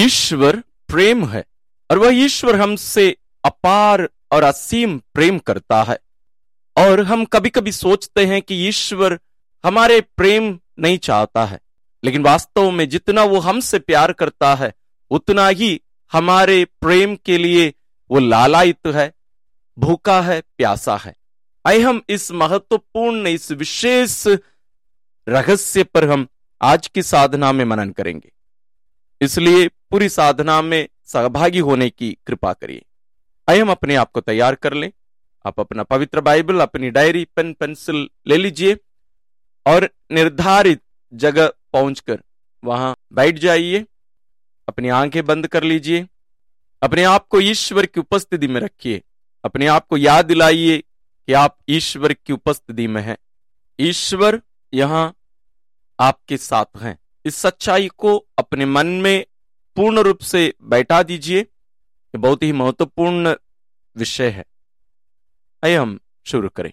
ईश्वर 0.00 0.56
प्रेम 0.88 1.24
है, 1.24 1.44
और 1.90 1.98
वह 1.98 2.14
ईश्वर 2.14 2.56
हमसे 2.56 3.16
अपार 3.44 4.08
और 4.32 4.42
असीम 4.42 4.96
प्रेम 5.14 5.38
करता 5.38 5.82
है। 5.82 5.98
और 6.76 7.00
हम 7.00 7.24
कभी 7.24 7.50
कभी 7.50 7.72
सोचते 7.72 8.24
हैं 8.26 8.40
कि 8.42 8.54
ईश्वर 8.68 9.18
हमारे 9.64 10.00
प्रेम 10.00 10.58
नहीं 10.78 10.98
चाहता 10.98 11.44
है, 11.44 11.58
लेकिन 12.02 12.22
वास्तव 12.22 12.70
में 12.70 12.88
जितना 12.88 13.24
वो 13.24 13.40
हमसे 13.40 13.78
प्यार 13.78 14.12
करता 14.12 14.54
है, 14.54 14.72
उतना 15.10 15.48
ही 15.48 15.80
हमारे 16.12 16.64
प्रेम 16.80 17.16
के 17.16 17.38
लिए 17.38 17.72
वो 18.10 18.18
लालायित 18.18 18.86
है, 18.86 19.12
भूखा 19.76 20.20
है, 20.20 20.40
प्यासा 20.40 20.96
है। 20.96 21.14
आइए 21.64 21.80
हम 21.80 22.00
इस 22.08 22.30
महत्वपूर्ण, 22.32 23.26
इस 23.26 23.50
विशेष 23.52 24.24
रहस्य 25.26 25.84
पर 25.84 26.08
हम 26.10 26.26
आज 26.60 26.86
की 26.86 27.02
साधना 27.02 27.52
में 27.52 27.64
मनन 27.64 27.90
करेंगे। 27.90 28.32
इसलिए 29.20 29.68
पूरी 29.90 30.08
साधना 30.08 30.62
में 30.62 30.88
सहभागी 31.04 31.58
होने 31.58 31.90
की 31.90 32.18
कृपा 32.26 32.52
करिए। 32.52 32.84
आइए 33.48 33.60
हम 33.60 33.70
अपने 33.70 33.94
आप 33.94 34.10
को 34.10 34.20
तैयार 34.20 34.54
कर 34.54 34.74
लें। 34.74 34.92
आप 35.46 35.60
अपना 35.60 35.82
पवित्र 35.82 36.20
बाइबल, 36.20 36.60
अपनी 36.60 36.90
डायरी, 36.90 37.24
पेन, 37.24 37.52
पेंसिल 37.52 38.10
ले 38.26 38.36
लीजिए 38.36 38.76
और 39.66 39.90
निर्धारित 40.12 40.80
जगह 41.12 41.52
पहुंचकर 41.72 42.22
वहाँ 42.64 42.96
बैठ 43.12 43.38
जाइए। 43.38 43.86
अपनी 44.68 44.88
आँखें 44.88 45.26
बंद 45.26 45.46
कर 45.46 45.62
लीजिए। 45.62 46.06
अपने 46.82 47.04
आप 47.04 47.26
को 47.26 47.40
ईश्वर 47.40 47.86
की 47.86 48.00
उपस्थिति 48.00 48.48
में 48.48 48.60
रखिए। 48.60 49.02
अपने 49.44 49.66
आप 49.66 49.86
को 49.86 49.96
याद 49.96 50.24
दिलाइए 50.24 50.78
कि 51.26 51.32
आप 51.32 51.58
ईश्वर 51.68 52.12
की 52.12 52.32
उपस्थिति 52.32 52.86
में 52.86 53.02
हैं। 53.02 53.18
ईश्वर 53.80 54.42
यहाँ 54.74 55.16
आपके 56.00 56.36
साथ 56.36 56.82
हैं। 56.82 56.98
इस 57.24 57.36
सच्चाई 57.36 57.88
को 57.88 58.26
अपने 58.38 58.64
मन 58.64 58.86
में 58.86 59.26
पूर्ण 59.80 59.98
रूप 59.98 60.18
से 60.18 60.54
बैठा 60.62 61.02
दीजिए। 61.02 61.38
ये 61.38 62.18
बहुत 62.18 62.42
ही 62.42 62.52
महत्वपूर्ण 62.52 63.34
विषय 63.96 64.28
है। 64.28 64.44
आइए 65.64 65.76
हम 65.76 66.00
शुरू 66.26 66.48
करें। 66.48 66.72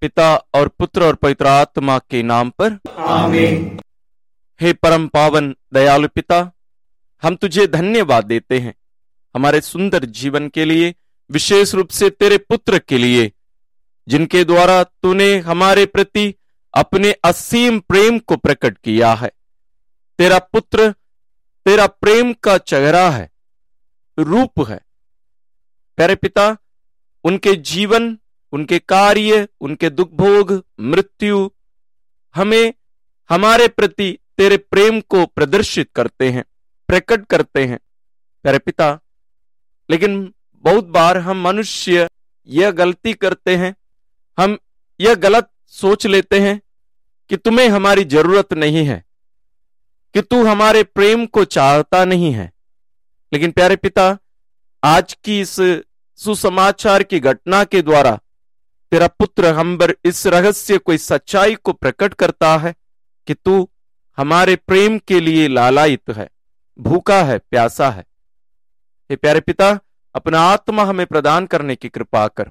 पिता 0.00 0.36
और 0.36 0.68
पुत्र 0.68 1.02
और 1.02 1.14
पवित्र 1.14 1.46
आत्मा 1.46 1.98
के 1.98 2.22
नाम 2.22 2.50
पर। 2.50 2.78
आमीन। 2.98 3.80
हे 4.60 4.72
परम 4.72 5.08
पावन 5.08 5.56
दयालु 5.72 6.08
पिता 6.08 6.52
हम 7.22 7.36
तुझे 7.36 7.66
धन्यवाद 7.66 8.24
देते 8.24 8.58
हैं 8.58 8.74
हमारे 9.34 9.60
सुंदर 9.60 10.04
जीवन 10.04 10.48
के 10.48 10.64
लिए 10.64 10.94
विशेष 11.30 11.74
रूप 11.74 11.88
से 11.88 12.10
तेरे 12.10 12.38
पुत्र 12.38 12.78
के 12.78 12.98
लिए 12.98 13.32
जिनके 14.08 14.44
द्वारा 14.44 14.82
तूने 14.84 15.38
हमारे 15.38 15.86
प्रति 15.86 16.34
अपने 16.74 17.12
असीम 17.24 17.80
प्रेम 17.80 18.18
को 18.18 18.36
प्रकट 18.36 18.78
किया 18.78 19.14
है। 19.14 19.32
तेरा 20.18 20.38
पुत्र 20.38 20.94
तेरा 21.66 21.86
प्रेम 21.86 22.32
का 22.32 22.56
चेहरा 22.58 23.08
है, 23.10 23.30
रूप 24.18 24.60
है। 24.68 24.80
प्यारे 25.98 26.14
पिता, 26.14 26.56
उनके 27.24 27.54
जीवन, 27.54 28.16
उनके 28.52 28.78
कार्य, 28.78 29.46
उनके 29.60 29.90
दुख 29.90 30.10
भोग 30.12 30.52
मृत्यु, 30.80 31.50
हमें, 32.34 32.72
हमारे 33.30 33.68
प्रति 33.68 34.16
तेरे 34.36 34.56
प्रेम 34.56 35.00
को 35.00 35.24
प्रदर्शित 35.26 35.90
करते 35.94 36.30
हैं, 36.30 36.44
प्रकट 36.88 37.26
करते 37.26 37.64
हैं। 37.66 37.78
प्यारे 38.44 38.58
पिता, 38.58 38.98
लेकिन 39.90 40.34
बहुत 40.64 40.84
बार 40.84 41.18
हम 41.18 41.42
मनुष्य 41.42 42.08
यह 42.48 42.70
गलती 42.70 43.12
करते 43.14 43.56
हैं, 43.56 43.74
हम 44.38 44.58
यह 45.00 45.14
गलत 45.14 45.50
सोच 45.66 46.06
लेते 46.06 46.40
हैं 46.40 46.60
कि 47.30 47.36
तुम्हें 47.36 47.68
हमारी 47.68 48.04
ज़रूरत 48.04 48.52
नहीं 48.52 48.86
है। 48.86 49.04
कि 50.14 50.22
तू 50.22 50.46
हमारे 50.46 50.82
प्रेम 50.82 51.26
को 51.26 51.44
चाहता 51.44 52.04
नहीं 52.04 52.32
है। 52.32 52.52
लेकिन 53.32 53.50
प्यारे 53.50 53.76
पिता, 53.76 54.18
आज 54.84 55.16
की 55.24 55.40
इस 55.40 55.82
सुसमाचार 56.16 57.02
की 57.02 57.20
घटना 57.20 57.64
के 57.64 57.82
द्वारा 57.82 58.18
तेरा 58.90 59.06
पुत्र 59.06 59.46
हम 59.46 59.76
पर 59.76 59.94
इस 60.04 60.26
रहस्य 60.26 60.78
को, 60.78 60.92
इस 60.92 61.06
सच्चाई 61.06 61.54
को 61.54 61.72
प्रकट 61.72 62.14
करता 62.14 62.56
है 62.56 62.74
कि 63.26 63.34
तू 63.34 63.68
हमारे 64.16 64.56
प्रेम 64.56 64.98
के 64.98 65.20
लिए 65.20 65.48
लालायित 65.48 66.10
है, 66.10 66.30
भूखा 66.78 67.22
है, 67.22 67.38
प्यासा 67.38 67.90
है। 67.90 68.04
हे 69.10 69.16
प्यारे 69.16 69.40
पिता, 69.40 69.78
अपना 70.14 70.40
आत्मा 70.40 70.84
हमें 70.84 71.06
प्रदान 71.06 71.46
करने 71.46 71.76
की 71.76 71.88
कृपा 71.88 72.28
कर। 72.28 72.50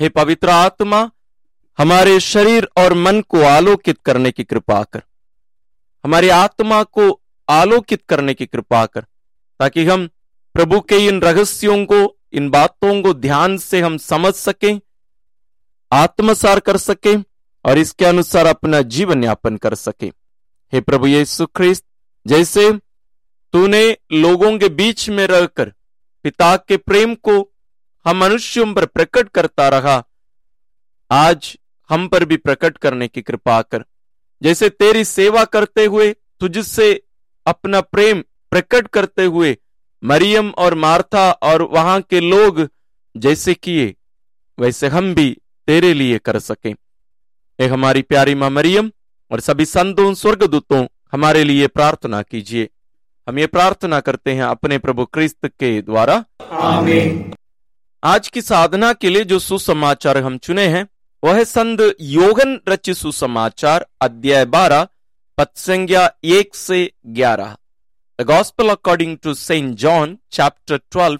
हे 0.00 0.08
पवित्र 0.08 0.48
आत्मा, 0.48 1.10
हमारे 1.78 2.20
शरीर 2.20 2.68
और 2.76 2.94
मन 2.94 3.20
को 3.20 3.42
आलोकित 3.42 3.98
करने 4.04 4.32
की 4.32 4.44
कृपा 4.44 4.82
कर। 4.82 5.02
हमारी 6.06 6.28
आत्मा 6.28 6.82
को 6.82 7.04
आलोकित 7.48 8.02
करने 8.08 8.34
की 8.34 8.46
कृपा 8.46 8.84
कर, 8.86 9.00
ताकि 9.60 9.84
हम 9.84 10.08
प्रभु 10.54 10.80
के 10.80 10.96
इन 11.06 11.20
रहस्यों 11.20 11.84
को, 11.84 12.18
इन 12.32 12.50
बातों 12.50 13.02
को 13.02 13.14
ध्यान 13.14 13.56
से 13.58 13.80
हम 13.80 13.96
समझ 13.96 14.32
सकें, 14.34 14.80
आत्मसार 15.92 16.60
कर 16.60 16.76
सकें, 16.76 17.24
और 17.64 17.78
इसके 17.78 18.04
अनुसार 18.04 18.46
अपना 18.46 18.80
जीवन 18.82 19.24
यापन 19.24 19.56
कर 19.56 19.74
सकें। 19.74 20.10
हे 20.72 20.80
प्रभु 20.80 21.06
यीशु 21.06 21.46
ख्रिस्त, 21.46 21.84
जैसे 22.26 22.70
तूने 23.54 23.98
लोगों 24.12 24.58
के 24.58 24.68
बीच 24.68 25.08
में 25.08 25.26
रहकर 25.26 25.72
पिता 26.24 26.56
के 26.58 26.76
प्रेम 26.76 27.14
को 27.14 27.38
हम 28.06 28.16
मनुष्यों 28.16 28.72
पर 28.74 28.86
प्रकट 28.86 29.28
करता 29.28 29.68
रहा, 29.68 30.02
आज 31.10 31.56
हम 31.90 32.08
पर 32.08 32.24
भी 32.24 32.36
प्रकट 32.36 32.78
करने 32.78 33.08
की 33.08 33.22
कृपा 33.22 33.60
कर। 33.62 33.84
जैसे 34.42 34.68
तेरी 34.68 35.04
सेवा 35.04 35.44
करते 35.44 35.84
हुए 35.84 36.12
तुझसे 36.40 37.02
अपना 37.46 37.80
प्रेम 37.80 38.22
प्रकट 38.50 38.86
करते 38.86 39.24
हुए 39.24 39.56
मरियम 40.04 40.50
और 40.50 40.74
मार्था 40.74 41.30
और 41.30 41.62
वहाँ 41.62 42.00
के 42.00 42.20
लोग 42.20 42.68
जैसे 43.16 43.54
किए 43.54 43.94
वैसे 44.58 44.88
हम 44.88 45.14
भी 45.14 45.36
तेरे 45.66 45.94
लिए 45.94 46.18
कर 46.18 46.38
सकें। 46.38 46.74
हमारी 47.68 48.02
प्यारी 48.02 48.34
माँ 48.34 48.50
मरियम 48.50 48.90
और 49.30 49.40
सभी 49.40 49.64
संतों 49.64 50.14
स्वर्गदूतों 50.14 50.86
हमारे 51.12 51.44
लिए 51.44 51.66
प्रार्थना 51.66 52.22
कीजिए। 52.22 52.68
हम 53.26 53.38
ये 53.38 53.46
प्रार्थना 53.46 54.00
करते 54.00 54.32
हैं 54.32 54.42
अपने 54.42 54.78
प्रभु 54.78 55.04
क्रिस्त 55.04 55.46
के 55.46 55.82
द्वारा। 55.82 56.24
आमीन। 56.52 57.34
आज 58.04 58.28
की 58.28 58.42
साधना 58.42 58.92
के 58.92 59.10
लिए 59.10 59.24
जो 59.24 59.38
सुसमाचार 59.38 60.18
हम 60.18 60.38
चुने 60.38 60.66
हैं 60.66 60.86
वह 61.26 61.42
संत 61.44 61.80
योगन 62.00 62.58
रचित 62.68 62.96
सुसमाचार, 62.96 63.86
अध्याय 64.00 64.44
बारह 64.44 64.86
पद 65.38 65.48
संज्ञा 65.56 66.02
एक 66.24 66.54
से 66.54 66.78
ग्यारह। 67.06 67.56
The 68.18 68.22
gospel 68.22 68.68
according 68.68 69.16
to 69.18 69.34
Saint 69.34 69.74
John 69.76 70.16
chapter 70.32 70.76
twelve 70.90 71.18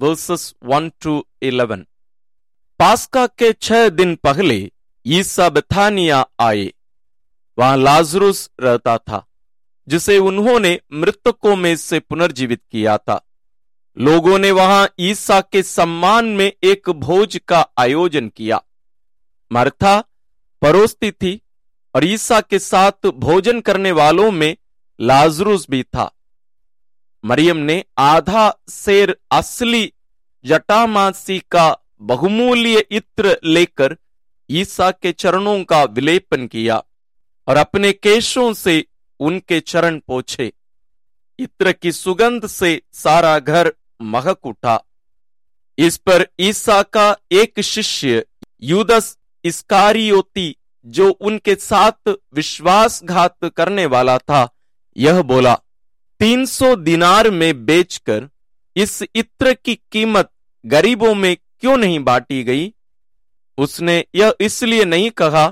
verses 0.00 0.54
one 0.64 0.90
two 1.02 1.26
eleven 1.42 1.84
पास्का 2.80 3.26
के 3.26 3.52
छह 3.52 3.88
दिन 3.88 4.14
पहले 4.16 4.60
ईसा 5.06 5.48
बथानिया 5.48 6.24
आए। 6.40 6.72
वहाँ 7.58 7.76
लाजरुस 7.76 8.48
रहता 8.60 8.96
था, 8.98 9.24
जिसे 9.88 10.18
उन्होंने 10.18 10.78
मृतकों 10.92 11.56
में 11.56 11.76
से 11.76 12.00
पुनर्जीवित 12.00 12.62
किया 12.72 12.98
था। 12.98 13.20
लोगों 13.96 14.38
ने 14.38 14.50
वहाँ 14.50 14.88
ईसा 15.00 15.40
के 15.40 15.62
सम्मान 15.62 16.34
में 16.36 16.50
एक 16.64 16.90
भोज 16.90 17.40
का 17.48 17.66
आयोजन 17.78 18.28
किया। 18.28 18.62
मर्था, 19.52 20.00
परोसती 20.62 21.10
थी 21.10 21.40
और 21.94 22.04
ईसा 22.04 22.40
के 22.40 22.58
साथ 22.58 23.06
भोजन 23.06 23.60
करने 23.60 23.92
वालों 23.92 24.30
में 24.30 24.56
लाजरुस 25.00 25.66
भी 25.70 25.82
था। 25.82 26.10
मरियम 27.24 27.56
ने 27.56 27.84
आधा 27.98 28.50
शेर 28.68 29.16
असली 29.30 29.92
जटामासी 30.44 31.38
का 31.50 31.76
बहुमूल्य 32.00 32.84
इत्र 32.90 33.36
लेकर 33.44 33.96
ईसा 34.50 34.90
के 34.90 35.12
चरणों 35.12 35.64
का 35.64 35.82
विलेपन 35.84 36.46
किया 36.46 36.82
और 37.48 37.56
अपने 37.56 37.92
केशों 37.92 38.52
से 38.52 38.84
उनके 39.20 39.60
चरण 39.60 39.98
पोछे। 39.98 40.52
इत्र 41.38 41.72
की 41.72 41.92
सुगंध 41.92 42.46
से 42.46 42.82
सारा 42.92 43.38
घर 43.38 43.72
महक 44.02 44.46
उठा। 44.46 44.80
इस 45.78 45.96
पर 45.96 46.26
ईसा 46.40 46.82
का 46.82 47.16
एक 47.32 47.60
शिष्य, 47.60 48.26
यूदस 48.62 49.18
इसकारियोती 49.44 50.56
जो 50.86 51.10
उनके 51.10 51.54
साथ 51.54 52.08
विश्वासघात 52.34 53.44
करने 53.44 53.86
वाला 53.86 54.18
था, 54.18 54.48
यह 54.96 55.22
बोला, 55.22 55.54
तीन 56.20 56.44
सौ 56.46 56.74
दिनार 56.76 57.30
में 57.30 57.64
बेचकर 57.64 58.28
इस 58.76 59.02
इत्र 59.14 59.52
की 59.54 59.74
कीमत 59.92 60.30
गरीबों 60.64 61.14
में 61.14 61.36
क्यों 61.60 61.76
नहीं 61.76 61.98
बांटी 62.04 62.42
गई? 62.44 62.72
उसने 63.58 64.04
यह 64.14 64.34
इसलिए 64.40 64.84
नहीं 64.84 65.10
कहा 65.10 65.46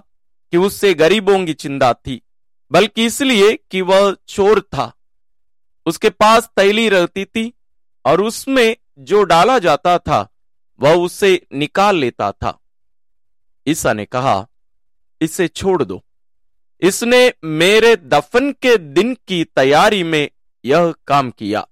कि 0.53 0.57
उससे 0.57 0.95
गरीबों 0.95 1.45
की 1.47 1.55
चिंता 1.55 1.93
थी, 1.93 2.21
बल्कि 2.73 3.07
इसलिए 3.07 3.59
कि 3.71 3.81
वह 3.81 4.17
चोर 4.29 4.61
था। 4.61 4.93
उसके 5.87 6.11
पास 6.11 6.49
तैली 6.57 6.89
रहती 6.89 7.25
थी 7.25 7.53
और 8.05 8.21
उसमें 8.21 8.77
जो 8.99 9.23
डाला 9.23 9.59
जाता 9.59 9.99
था, 9.99 10.29
वह 10.81 10.95
उसे 10.95 11.47
निकाल 11.53 11.97
लेता 11.97 12.31
था। 12.33 12.59
ईसा 13.67 13.93
ने 13.93 14.05
कहा, 14.07 14.47
इसे 15.21 15.49
छोड़ 15.49 15.83
दो। 15.83 16.03
इसने 16.83 17.33
मेरे 17.45 17.95
दफन 17.97 18.51
के 18.53 18.77
दिन 18.77 19.15
की 19.29 19.43
तैयारी 19.47 20.03
में 20.05 20.29
यह 20.65 20.93
काम 21.07 21.31
किया। 21.31 21.67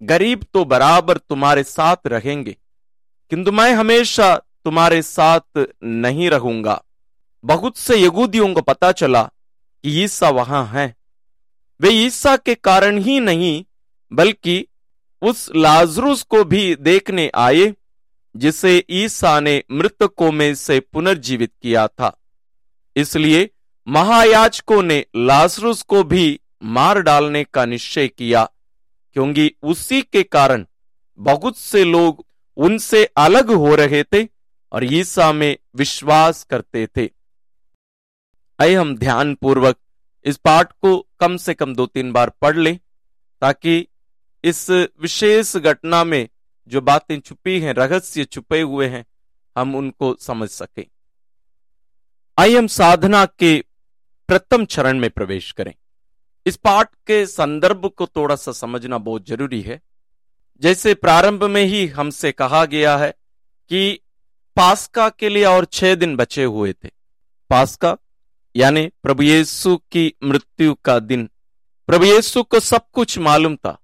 गरीब 0.00 0.44
तो 0.54 0.64
बराबर 0.64 1.18
तुम्हारे 1.18 1.62
साथ 1.64 2.06
रहेंगे, 2.06 2.56
किंतु 3.30 3.52
मैं 3.52 3.72
हमेशा 3.72 4.34
तुम्हारे 4.64 5.02
साथ 5.02 5.66
नहीं 5.82 6.30
रहूँगा। 6.30 6.80
बहुत 7.44 7.76
से 7.76 7.96
यहूदियों 7.96 8.52
को 8.54 8.60
पता 8.62 8.92
चला 8.92 9.22
कि 9.22 10.02
ईसा 10.02 10.28
वहाँ 10.30 10.64
है। 10.68 10.94
वे 11.80 11.90
ईसा 11.96 12.36
के 12.36 12.54
कारण 12.54 12.98
ही 12.98 13.18
नहीं, 13.20 13.64
बल्कि 14.12 14.66
उस 15.22 15.50
लाजरूस 15.56 16.22
को 16.22 16.42
भी 16.44 16.74
देखने 16.76 17.30
आए। 17.34 17.72
जिसे 18.34 18.84
ईसा 18.90 19.38
ने 19.40 19.62
मृतकों 19.70 20.30
में 20.32 20.54
से 20.54 20.78
पुनर्जीवित 20.82 21.52
किया 21.62 21.86
था। 21.88 22.16
इसलिए 22.96 23.48
महायाजकों 23.86 24.82
ने 24.82 25.04
लाजरूस 25.16 25.82
को 25.82 26.02
भी 26.04 26.40
मार 26.62 27.00
डालने 27.00 27.44
का 27.44 27.64
निश्चय 27.64 28.08
किया, 28.08 28.44
क्योंकि 29.16 29.50
उसी 29.62 30.02
के 30.02 30.22
कारण 30.22 30.64
बहुत 31.18 31.56
से 31.58 31.84
लोग 31.84 32.24
उनसे 32.56 33.04
अलग 33.16 33.50
हो 33.52 33.74
रहे 33.74 34.02
थे 34.04 34.24
और 34.72 34.84
ईसा 34.84 35.32
में 35.32 35.56
विश्वास 35.76 36.42
करते 36.44 36.86
थे। 36.86 37.08
आइए 38.58 38.74
हम 38.74 38.96
ध्यान 38.96 39.34
पूर्वक 39.34 39.76
इस 40.24 40.36
पाठ 40.36 40.72
को 40.72 40.96
कम 41.20 41.36
से 41.36 41.54
कम 41.54 41.74
दो 41.74 41.86
तीन 41.86 42.12
बार 42.12 42.30
पढ़ 42.42 42.56
लें, 42.56 42.78
ताकि 43.42 43.86
इस 44.44 44.68
विशेष 44.70 45.56
घटना 45.56 46.02
में 46.04 46.28
जो 46.68 46.80
बातें 46.80 47.20
छुपी 47.20 47.60
हैं, 47.60 47.74
रहस्य 47.74 48.24
छुपे 48.24 48.60
हुए 48.60 48.88
हैं, 48.88 49.06
हम 49.58 49.74
उनको 49.74 50.16
समझ 50.20 50.48
सकें। 50.48 50.84
आइए 52.38 52.58
हम 52.58 52.66
साधना 52.66 53.24
के 53.24 53.64
प्रथम 54.28 54.64
चरण 54.64 54.98
में 54.98 55.10
प्रवेश 55.10 55.52
करें। 55.52 55.74
इस 56.46 56.56
पाठ 56.56 56.94
के 57.06 57.26
संदर्भ 57.26 57.86
को 57.86 58.06
थोड़ा 58.06 58.36
सा 58.36 58.52
समझना 58.52 58.98
बहुत 58.98 59.26
ज़रूरी 59.26 59.60
है। 59.60 59.80
जैसे 60.60 60.94
प्रारंभ 60.94 61.44
में 61.44 61.64
ही 61.64 61.86
हमसे 61.86 62.32
कहा 62.32 62.64
गया 62.64 62.96
है 62.96 63.14
कि 63.68 64.00
पास्का 64.56 65.08
के 65.08 65.28
लिए 65.28 65.44
और 65.44 65.64
छह 65.64 65.94
दिन 65.94 66.16
बचे 66.16 66.44
हुए 66.44 66.72
थे। 66.72 66.90
पास्का, 67.50 67.96
यानी 68.56 68.90
प्रभु 69.02 69.22
येसु 69.22 69.76
की 69.76 70.14
मृत्यु 70.24 70.74
का 70.74 70.98
दिन। 70.98 71.30
प्रभु 71.86 72.04
येसु 72.04 72.42
को 72.42 72.60
सब 72.60 72.90
कुछ 72.92 73.18
मालूम 73.18 73.56
था। 73.56 73.79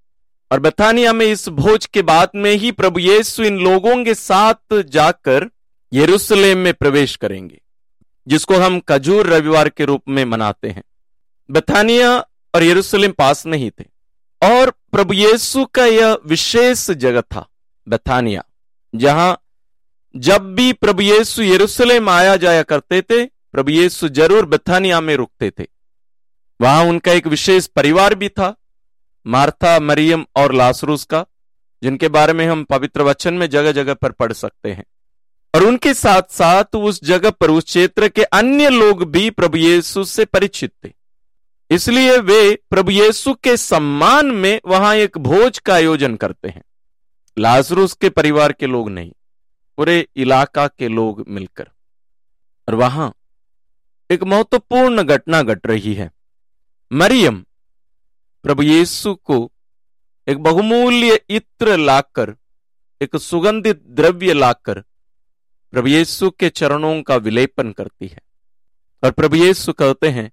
और 0.50 0.60
बथानिया 0.60 1.12
में 1.12 1.26
इस 1.26 1.48
भोज 1.50 1.86
के 1.86 2.02
बाद 2.04 2.30
में 2.36 2.52
ही 2.52 2.70
प्रभु 2.72 2.98
येसु 3.00 3.42
इन 3.44 3.58
लोगों 3.60 4.02
के 4.04 4.14
साथ 4.14 4.80
जाकर 4.88 5.48
यरूशलेम 5.92 6.58
में 6.58 6.72
प्रवेश 6.74 7.14
करेंगे, 7.16 7.60
जिसको 8.26 8.54
हम 8.56 8.78
खजूर 8.80 9.26
रविवार 9.26 9.68
के 9.68 9.84
रूप 9.84 10.02
में 10.08 10.24
मनाते 10.24 10.68
हैं। 10.68 10.82
बथानिया 11.48 12.16
और 12.54 12.62
यरूशलेम 12.62 13.12
पास 13.12 13.46
नहीं 13.46 13.70
थे, 13.70 13.84
और 14.42 14.70
प्रभु 14.92 15.14
येसु 15.14 15.64
का 15.66 15.84
यह 15.86 16.16
विशेष 16.26 16.90
जगह 16.92 17.20
था 17.22 17.46
बथानिया 17.86 18.44
जहाँ 18.94 19.38
जब 20.14 20.54
भी 20.54 20.72
प्रभु 20.74 21.02
येसु 21.02 21.42
यरूशलेम 21.42 22.08
आया 22.10 22.36
जाया 22.36 22.62
करते 22.64 23.00
थे, 23.02 23.24
प्रभु 23.24 23.70
येसु 23.70 24.08
ज़रूर 24.10 24.46
बथानिया 24.46 25.00
में 25.00 25.14
रुकते 25.16 25.50
थे। 25.50 25.66
वहाँ 26.60 26.84
उनका 26.84 27.12
एक 27.12 27.26
विशेष 27.26 27.66
परिवार 27.68 28.14
भी 28.14 28.28
था 28.30 28.54
मार्था, 29.26 29.80
मरियम 29.80 30.26
और 30.36 30.54
लासरूस 30.54 31.04
का, 31.04 31.26
जिनके 31.82 32.08
बारे 32.08 32.32
में 32.32 32.46
हम 32.46 32.64
पवित्र 32.64 33.02
वचन 33.02 33.34
में 33.34 33.50
जगह 33.50 33.72
जगह 33.72 33.94
पर 33.94 34.12
पढ़ 34.12 34.32
सकते 34.32 34.72
हैं। 34.72 34.84
और 35.54 35.64
उनके 35.64 35.94
साथ 35.94 36.22
साथ 36.30 36.76
उस 36.76 37.04
जगह 37.04 37.30
पर, 37.30 37.50
उस 37.50 37.64
क्षेत्र 37.64 38.08
के 38.08 38.22
अन्य 38.22 38.70
लोग 38.70 39.04
भी 39.04 39.30
प्रभु 39.30 39.58
येसु 39.58 40.04
से 40.04 40.24
परिचित 40.24 40.72
थे। 40.84 40.92
इसलिए 41.70 42.18
वे 42.18 42.58
प्रभु 42.70 42.90
येसु 42.90 43.34
के 43.34 43.56
सम्मान 43.56 44.26
में 44.26 44.60
वहाँ 44.66 44.94
एक 44.94 45.18
भोज 45.18 45.58
का 45.58 45.74
आयोजन 45.74 46.16
करते 46.16 46.48
हैं। 46.48 46.62
लाजरूस 47.38 47.92
के 47.92 48.08
परिवार 48.08 48.52
के 48.52 48.66
लोग 48.66 48.90
नहीं, 48.90 49.12
पूरे 49.76 50.08
इलाका 50.16 50.66
के 50.68 50.88
लोग 50.88 51.24
मिलकर। 51.28 51.68
और 52.68 52.74
वहाँ 52.74 53.14
एक 54.10 54.24
महत्वपूर्ण 54.24 55.02
घटना 55.02 55.42
घट 55.42 55.48
गट 55.48 55.66
रही 55.66 55.94
है। 55.94 56.10
मरियम 56.92 57.45
प्रभु 58.46 58.62
येसु 58.62 59.14
को 59.14 59.52
एक 60.28 60.38
बहुमूल्य 60.38 61.20
इत्र 61.30 61.76
लाकर, 61.76 62.36
एक 63.02 63.16
सुगंधित 63.16 63.82
द्रव्य 63.86 64.32
लाकर 64.32 64.80
प्रभु 65.70 65.88
येसु 65.88 66.30
के 66.30 66.48
चरणों 66.48 67.02
का 67.02 67.16
विलेपन 67.16 67.72
करती 67.72 68.06
है। 68.06 68.18
और 69.04 69.10
प्रभु 69.10 69.36
येसु 69.36 69.72
कहते 69.72 70.08
हैं 70.08 70.32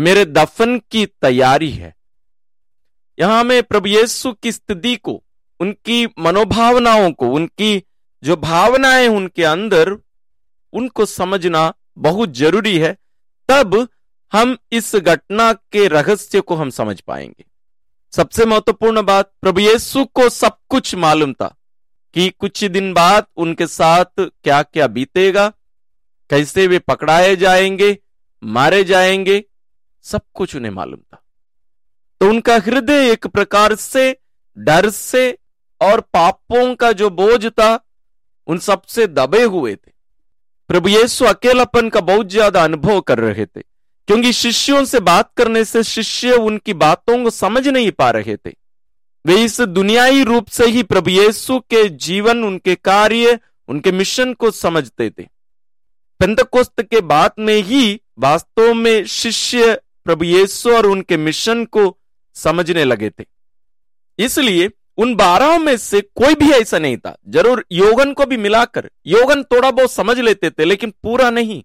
मेरे 0.00 0.24
दफन 0.24 0.78
की 0.78 1.06
तैयारी 1.06 1.70
है। 1.70 1.94
यहाँ 3.18 3.44
में 3.44 3.62
प्रभु 3.62 3.88
येसु 3.88 4.32
की 4.32 4.52
स्थिति 4.52 4.96
को, 4.96 5.24
उनकी 5.60 6.06
मनोभावनाओं 6.06 7.12
को, 7.12 7.28
उनकी 7.28 7.84
जो 8.24 8.36
भावनाएँ 8.36 9.08
उनके 9.08 9.44
अंदर, 9.44 9.96
उनको 10.72 11.06
समझना 11.06 11.74
बहुत 11.98 12.28
ज़रूरी 12.28 12.78
है। 12.78 12.98
तब 13.48 13.88
हम 14.34 14.56
इस 14.72 14.96
घटना 14.96 15.52
के 15.52 15.88
रहस्य 15.88 16.40
को 16.40 16.54
हम 16.54 16.70
समझ 16.70 17.00
पाएँगे। 17.00 17.44
सबसे 18.12 18.44
महत्वपूर्ण 18.44 19.02
बात, 19.02 19.32
प्रभु 19.40 19.60
येसु 19.60 20.04
को 20.04 20.28
सब 20.28 20.56
कुछ 20.68 20.94
मालूम 20.94 21.32
था 21.32 21.56
कि 22.14 22.28
कुछ 22.30 22.64
दिन 22.64 22.92
बाद 22.94 23.26
उनके 23.36 23.66
साथ 23.66 24.04
क्या 24.20 24.62
क्या 24.62 24.86
बीतेगा, 24.86 25.48
कैसे 26.30 26.66
वे 26.66 26.78
पकड़ाए 26.78 27.36
जाएँगे, 27.36 27.98
मारे 28.42 28.84
जाएँगे, 28.84 29.44
सब 30.02 30.22
कुछ 30.34 30.56
उन्हें 30.56 30.72
मालूम 30.72 31.00
था। 31.00 31.22
तो 32.20 32.28
उनका 32.28 32.56
हृदय 32.56 33.10
एक 33.10 33.26
प्रकार 33.26 33.74
से, 33.74 34.16
डर 34.58 34.90
से 34.90 35.38
और 35.80 36.00
पापों 36.00 36.74
का 36.74 36.92
जो 36.92 37.10
बोझ 37.10 37.46
था, 37.46 37.78
उन 38.46 38.58
सबसे 38.58 39.06
दबे 39.06 39.42
हुए 39.42 39.74
थे। 39.74 39.92
प्रभु 40.68 40.88
यीशु 40.88 41.24
अकेलापन 41.24 41.88
का 41.88 42.00
बहुत 42.00 42.28
ज़्यादा 42.28 42.64
अनुभव 42.64 43.00
कर 43.00 43.18
रहे 43.18 43.46
थे। 43.46 43.73
क्योंकि 44.08 44.32
शिष्यों 44.32 44.84
से 44.84 45.00
बात 45.00 45.30
करने 45.36 45.64
से 45.64 45.82
शिष्य 45.82 46.32
उनकी 46.32 46.72
बातों 46.74 47.22
को 47.24 47.30
समझ 47.30 47.66
नहीं 47.68 47.90
पा 47.90 48.10
रहे 48.10 48.36
थे। 48.36 48.52
वे 49.24 49.42
इस 49.44 49.60
दुनियाई 49.60 50.24
रूप 50.24 50.48
से 50.48 50.66
ही 50.66 50.82
प्रभु 50.82 51.10
यीशु 51.10 51.58
के 51.60 51.88
जीवन, 51.88 52.44
उनके 52.44 52.74
कार्य, 52.74 53.38
उनके 53.68 53.92
मिशन 53.92 54.32
को 54.32 54.50
समझते 54.50 55.10
थे। 55.10 55.26
पेंतकोस्त 56.20 56.82
के 56.82 57.00
बाद 57.00 57.32
में 57.38 57.56
ही 57.62 58.00
वास्तव 58.18 58.74
में 58.74 59.04
शिष्य 59.04 59.80
प्रभु 60.04 60.24
येसु 60.24 60.70
और 60.70 60.86
उनके 60.86 61.16
मिशन 61.16 61.64
को 61.64 61.96
समझने 62.36 62.84
लगे 62.84 63.10
थे। 63.10 63.24
इसलिए 64.18 64.70
उन 64.98 65.14
बारह 65.14 65.58
में 65.58 65.76
से 65.76 66.00
कोई 66.00 66.34
भी 66.34 66.50
ऐसा 66.50 66.78
नहीं 66.78 66.96
था। 66.96 67.16
ज़रूर 67.28 67.64
योगन 67.72 68.12
को 68.12 68.26
भी 68.26 68.36
मिलाकर, 68.36 68.90
योगन 69.06 69.42
थोड़ा 69.42 69.70
बहुत 69.70 69.92
समझ 69.92 70.18
लेते 70.18 70.50
थे, 70.50 70.64
लेकिन 70.64 70.92
पूरा 71.02 71.30
नहीं। 71.30 71.62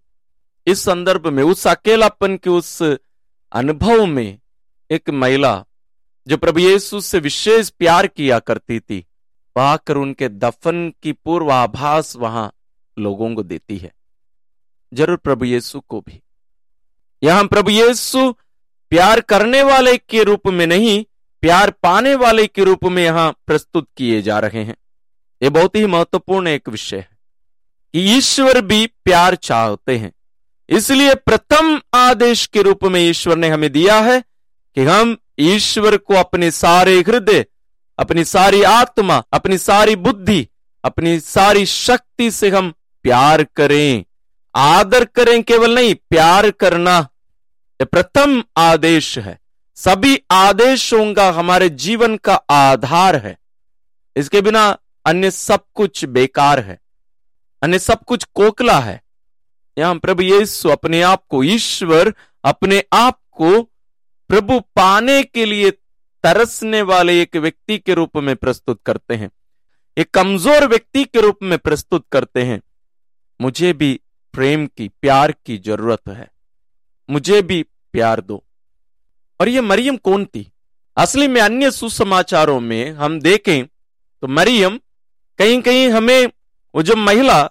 इस 0.68 0.84
संदर्भ 0.84 1.28
में, 1.28 1.44
उस 1.44 1.68
अकेलापन 1.68 2.36
के 2.38 2.50
उस 2.50 2.82
अनुभव 2.82 4.06
में 4.06 4.40
एक 4.90 5.10
महिला, 5.12 5.66
जो 6.28 6.38
प्रभु 6.38 6.60
यीशु 6.60 7.00
से 7.02 7.20
विशेष 7.20 7.70
प्यार 7.70 8.08
किया 8.08 8.40
करती 8.40 8.80
थी 8.80 9.06
वह 9.56 9.64
आकर 9.64 9.98
उनके 9.98 10.28
दफन 10.30 10.92
की 11.04 11.12
पूर्वाभास 11.16 12.16
वहाँ 12.16 12.52
लोगों 12.98 13.34
को 13.36 13.44
देती 13.44 13.78
है। 13.78 13.92
ज़रूर 14.92 15.18
प्रभु 15.18 15.46
यीशु 15.46 15.80
को 15.80 16.00
भी। 16.00 16.22
यहाँ 17.22 17.46
प्रभु 17.48 17.72
यीशु 17.72 18.32
प्यार 18.92 19.22
करने 19.22 19.62
वाले 19.64 19.96
के 20.00 20.24
रूप 20.24 20.48
में 20.48 20.66
नहीं, 20.68 21.04
प्यार 21.44 21.70
पाने 21.84 22.14
वाले 22.16 22.46
के 22.48 22.64
रूप 22.64 22.86
में 22.86 23.04
यहाँ 23.04 23.32
प्रस्तुत 23.48 23.88
किए 23.98 24.22
जा 24.22 24.40
रहे 24.40 24.64
हैं। 24.64 24.76
यह 25.42 25.50
बहुत 25.50 25.76
ही 25.76 25.86
महत्वपूर्ण 25.86 26.48
एक 26.48 26.70
विषय 26.70 26.98
है 26.98 27.18
कि 27.94 28.18
ईश्वर 28.18 28.62
भी 28.62 28.86
प्यार 29.06 29.36
चाहते 29.36 29.98
हैं। 29.98 30.12
इसलिए 30.70 31.16
प्रथम 31.16 31.82
आदेश 31.94 32.46
के 32.46 32.62
रूप 32.62 32.84
में 32.84 33.02
ईश्वर 33.02 33.38
ने 33.38 33.50
हमें 33.50 33.72
दिया 33.72 34.00
है 34.00 34.24
कि 34.76 34.84
हम 34.84 35.18
ईश्वर 35.40 35.98
को 35.98 36.14
अपने 36.14 36.52
सारे 36.52 37.00
हृदय, 37.00 37.46
अपनी 38.00 38.24
सारी 38.24 38.64
आत्मा, 38.64 39.24
अपनी 39.34 39.58
सारी 39.58 39.96
बुद्धि, 39.96 40.48
अपनी 40.86 41.20
सारी 41.20 41.66
शक्ति 41.66 42.32
से 42.32 42.50
हम 42.50 42.74
प्यार 43.04 43.44
करें। 43.44 44.06
आदर 44.56 45.06
करें 45.06 45.44
केवल 45.44 45.76
नहीं, 45.76 45.96
प्यार 45.96 46.52
करना। 46.52 47.08
यह 47.82 47.86
प्रथम 47.86 48.44
आदेश 48.58 49.18
है। 49.18 49.40
सभी 49.76 50.22
आदेशों 50.32 51.14
का 51.14 51.30
हमारे 51.30 51.70
जीवन 51.70 52.18
का 52.18 52.36
आधार 52.50 53.16
है। 53.16 53.38
इसके 54.16 54.42
बिना 54.42 54.78
अन्य 55.06 55.32
सब 55.32 55.60
कुछ 55.74 56.06
बेकार 56.06 56.60
है। 56.60 56.80
अन्य 57.64 57.80
सब 57.80 58.04
कुछ 58.04 58.24
कोकला 58.24 58.80
है। 58.80 59.02
यहाँ 59.78 59.96
प्रभु 59.96 60.22
यीशु 60.22 60.70
अपने 60.70 61.02
आप 61.02 61.24
को, 61.30 61.44
ईश्वर 61.44 62.14
अपने 62.44 62.84
आप 62.94 63.20
को 63.32 63.62
प्रभु 64.30 64.60
पाने 64.60 65.24
के 65.24 65.46
लिए 65.46 65.72
तरसने 66.24 66.82
वाले 66.82 67.22
एक 67.22 67.36
व्यक्ति 67.36 67.78
के 67.78 67.94
रूप 67.94 68.18
में 68.18 68.36
प्रस्तुत 68.36 68.82
करते 68.86 69.16
हैं। 69.16 69.32
एक 69.98 70.10
कमज़ोर 70.12 70.68
व्यक्ति 70.68 71.04
के 71.04 71.22
रूप 71.22 71.38
में 71.44 71.58
प्रस्तुत 71.60 72.06
करते 72.12 72.44
हैं। 72.44 72.62
मुझे 73.42 73.74
भी 73.74 74.00
प्रेम 74.34 74.66
की, 74.68 74.88
प्यार 74.88 75.32
की 75.46 75.58
ज़रूरत 75.58 76.10
है। 76.10 76.28
मुझे 77.10 77.42
भी 77.42 77.64
प्यार 77.94 78.22
दो। 78.22 78.44
और 79.40 79.50
ये 79.50 79.62
मरियम 79.62 79.98
कौन 79.98 80.26
थी? 80.26 80.52
असली 80.98 81.28
में 81.28 81.42
अन्य 81.42 81.72
सुसमाचारों 81.72 82.60
में 82.60 82.92
हम 82.92 83.20
देखें 83.20 83.66
तो 84.24 84.28
मरियम 84.28 84.80
कहीं 85.40 85.62
कहीं 85.62 85.90
हमें 85.90 86.26
वो 86.76 86.82
जो 86.84 86.96
महिला 86.96 87.50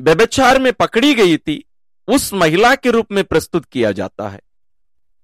व्यभिचार 0.00 0.58
में 0.58 0.72
पकड़ी 0.72 1.14
गई 1.14 1.36
थी, 1.36 1.64
उस 2.08 2.34
महिला 2.34 2.74
के 2.74 2.90
रूप 2.90 3.12
में 3.12 3.24
प्रस्तुत 3.24 3.64
किया 3.64 3.92
जाता 3.92 4.28
है। 4.28 4.40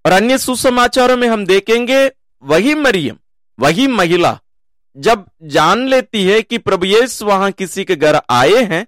और 0.06 0.12
अन्य 0.12 0.38
सुसमाचारों 0.38 1.16
में 1.16 1.28
हम 1.28 1.46
देखेंगे, 1.46 2.10
वही 2.42 2.74
मरियम, 2.74 3.16
वही 3.58 3.86
महिला, 3.86 4.40
जब 4.96 5.26
जान 5.42 5.88
लेती 5.88 6.24
है 6.24 6.42
कि 6.42 6.58
प्रभु 6.58 6.86
यीशु 6.86 7.24
वहाँ 7.24 7.52
किसी 7.52 7.84
के 7.84 7.96
घर 7.96 8.20
आए 8.30 8.64
हैं, 8.64 8.86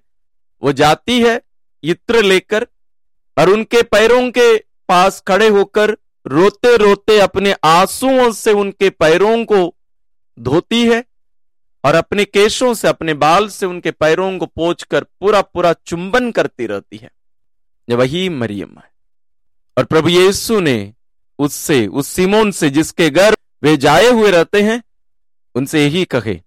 वो 0.63 0.71
जाती 0.71 1.21
है 1.21 1.41
इत्र 1.83 2.23
लेकर 2.23 2.67
और 3.37 3.49
उनके 3.49 3.81
पैरों 3.81 4.31
के 4.31 4.57
पास 4.57 5.23
खड़े 5.27 5.47
होकर 5.47 5.97
रोते 6.27 6.77
रोते 6.77 7.19
अपने 7.19 7.55
आंसुओं 7.63 8.31
से 8.31 8.51
उनके 8.51 8.89
पैरों 8.89 9.45
को 9.45 9.75
धोती 10.39 10.85
है। 10.87 11.03
और 11.87 11.95
अपने 11.95 12.25
केशों 12.25 12.73
से, 12.73 12.87
अपने 12.87 13.13
बाल 13.13 13.47
से 13.47 13.65
उनके 13.65 13.91
पैरों 13.91 14.37
को 14.37 14.45
पोंछकर 14.45 15.03
पूरा 15.03 15.41
पूरा 15.41 15.73
चुंबन 15.73 16.31
करती 16.31 16.65
रहती 16.65 16.97
है। 16.97 17.11
वही 17.89 18.29
मरियम 18.29 18.77
है 18.77 18.91
और 19.77 19.83
प्रभु 19.83 20.09
यीशु 20.09 20.59
ने 20.59 20.93
उससे, 21.39 21.87
उस 21.87 22.07
सिमोन 22.07 22.51
से 22.51 22.69
जिसके 22.69 23.09
घर 23.09 23.37
वे 23.63 23.77
जाए 23.77 24.07
हुए 24.07 24.31
रहते 24.31 24.61
हैं, 24.61 24.83
उनसे 25.55 25.83
यही 25.85 26.05
कहे, 26.05 26.41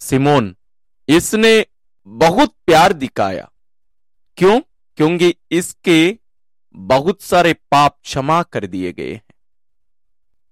सिमोन, 0.00 0.56
इसने 1.08 1.66
बहुत 2.06 2.54
प्यार 2.66 2.92
दिखाया। 2.92 3.50
क्यों? 4.36 4.60
क्योंकि 4.96 5.34
इसके 5.50 6.18
बहुत 6.76 7.22
सारे 7.22 7.52
पाप 7.52 7.98
क्षमा 8.02 8.42
कर 8.42 8.66
दिए 8.66 8.92
गए 8.92 9.14
हैं। 9.14 9.31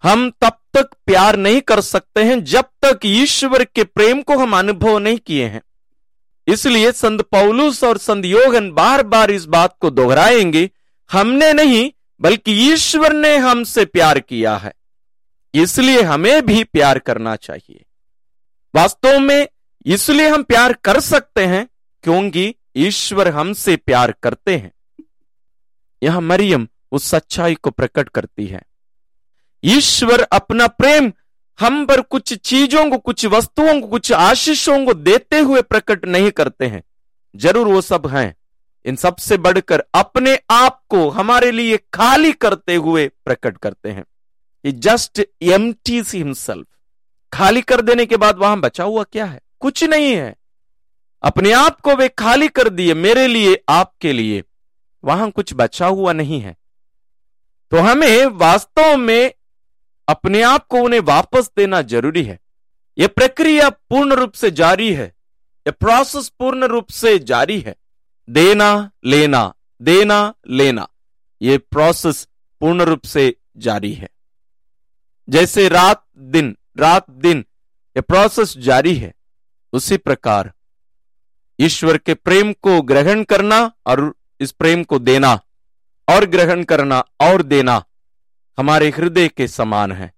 हम 0.03 0.31
तब 0.31 0.53
तक 0.75 0.91
प्यार 1.07 1.37
नहीं 1.37 1.61
कर 1.61 1.81
सकते 1.81 2.25
हैं 2.25 2.45
जब 2.45 2.65
तक 2.85 3.01
ईश्वर 3.05 3.65
के 3.65 3.85
प्रेम 3.85 4.23
को 4.23 4.39
हम 4.39 4.59
अनुभव 4.59 4.99
नहीं 4.99 5.19
किए 5.19 5.47
हैं। 5.47 5.63
इसलिए 6.47 6.93
संत 6.93 7.23
पौलुस 7.23 7.85
और 7.85 7.99
संत 7.99 8.25
योगन 8.25 8.71
बार 8.71 9.03
बार 9.03 9.31
इस 9.31 9.45
बात 9.45 9.77
को 9.81 9.91
दोहराएँगे, 9.91 10.71
हमने 11.13 11.53
नहीं, 11.53 11.93
बल्कि 12.21 12.73
ईश्वर 12.73 13.13
ने 13.13 13.37
हमसे 13.37 13.85
प्यार 13.85 14.21
किया 14.21 14.57
है। 14.57 14.73
इसलिए 15.55 16.03
हमें 16.03 16.47
भी 16.47 16.65
प्यार 16.65 16.99
करना 16.99 17.37
चाहिए। 17.37 17.85
वास्तव 18.75 19.19
में 19.19 19.49
इसलिए 19.87 20.29
हम 20.29 20.43
प्यार 20.43 20.73
कर 20.73 21.01
सकते 21.01 21.47
हैं, 21.47 21.69
क्योंकि 22.03 22.55
ईश्वर 22.77 23.29
हमसे 23.29 23.77
प्यार 23.77 24.15
करते 24.23 24.57
हैं। 24.57 24.73
यह 26.03 26.21
मरियम 26.21 26.69
उस 26.93 27.05
सच्चाई 27.05 27.55
को 27.55 27.71
प्रकट 27.71 28.09
करती 28.09 28.47
है। 28.47 28.63
ईश्वर 29.65 30.21
अपना 30.23 30.67
प्रेम 30.67 31.13
हम 31.59 31.85
पर 31.87 32.01
कुछ 32.01 32.33
चीज़ों 32.35 32.91
को, 32.91 32.99
कुछ 32.99 33.25
वस्तुओं 33.27 33.81
को, 33.81 33.87
कुछ 33.87 34.13
आशीषों 34.13 34.85
को 34.87 34.95
देते 34.95 35.39
हुए 35.39 35.63
प्रकट 35.63 36.05
नहीं 36.05 36.31
करते 36.31 36.67
हैं। 36.67 36.83
ज़रूर 37.35 37.67
वो 37.67 37.81
सब 37.81 38.07
हैं। 38.07 38.35
इन 38.85 38.97
सबसे 38.97 39.37
बढ़कर 39.37 39.83
अपने 39.95 40.39
आप 40.51 40.81
को 40.89 41.09
हमारे 41.11 41.51
लिए 41.51 41.77
खाली 41.95 42.33
करते 42.33 42.75
हुए 42.75 43.07
प्रकट 43.25 43.59
करते 43.59 43.91
हैं। 43.91 44.05
जस्ट 44.65 45.21
एम्प्टीज 45.43 46.11
हिमसेल्फ 46.15 46.67
खाली 47.33 47.63
कर 47.63 47.81
देने 47.81 48.07
के 48.07 48.17
बाद 48.17 48.39
वहाँ 48.39 48.61
बचा 48.61 48.85
हुआ 48.85 49.03
क्या 49.03 49.25
है? 49.25 49.41
कुछ 49.61 49.85
नहीं 49.85 50.13
है। 50.13 50.35
अपने 51.23 51.53
आप 51.53 51.81
को 51.81 51.95
वे 51.97 52.09
खाली 52.09 52.49
कर 52.49 52.69
दिए 52.69 52.95
मेरे 52.95 53.27
लिए, 53.27 53.63
आपके 53.69 54.13
लिए। 54.13 54.43
वहाँ 55.05 55.31
कुछ 55.31 55.53
बचा 55.55 55.87
हुआ 55.87 56.13
नहीं 56.13 56.41
है। 56.41 56.57
तो 57.73 57.77
हमें 57.77 58.27
वास्तव 58.27 58.97
में 58.97 59.33
अपने 60.11 60.43
आप 60.43 60.67
को 60.67 60.79
उन्हें 60.79 61.01
वापस 61.01 61.51
देना 61.57 61.83
ज़रूरी 61.83 62.23
है। 62.23 62.39
यह 62.99 63.09
प्रक्रिया 63.09 63.69
पूर्ण 63.69 64.13
रूप 64.13 64.33
से 64.33 64.51
जारी 64.51 64.93
है। 64.95 65.07
यह 65.67 65.71
प्रोसेस 65.71 66.29
पूर्ण 66.29 66.65
रूप 66.65 66.89
से 66.91 67.19
जारी 67.19 67.61
है। 67.61 67.77
देना, 68.31 68.91
लेना 69.05 69.55
देना, 69.83 70.35
लेना। 70.49 70.89
यह 71.43 71.59
प्रोसेस 71.59 72.29
पूर्ण 72.61 72.83
रूप 72.83 73.05
से 73.05 73.37
जारी 73.57 73.93
है। 73.93 74.09
जैसे 75.29 75.69
रात 75.69 76.05
दिन 76.19 76.57
रात 76.79 77.11
दिन 77.11 77.45
यह 77.97 78.01
प्रोसेस 78.01 78.59
जारी 78.59 78.95
है। 78.95 79.15
उसी 79.73 79.97
प्रकार 79.97 80.53
ईश्वर 81.61 81.99
के 81.99 82.15
प्रेम 82.15 82.53
को 82.53 82.83
ग्रहण 82.83 83.23
करना 83.23 83.73
और 83.87 84.15
इस 84.41 84.53
प्रेम 84.53 84.85
को 84.85 84.99
देना 84.99 85.41
और 86.09 86.25
ग्रहण 86.25 86.65
करना 86.65 87.05
और 87.21 87.43
देना। 87.43 87.85
हमारे 88.61 88.89
हृदय 88.91 89.29
के 89.29 89.49
समान 89.49 89.93
है। 89.93 90.13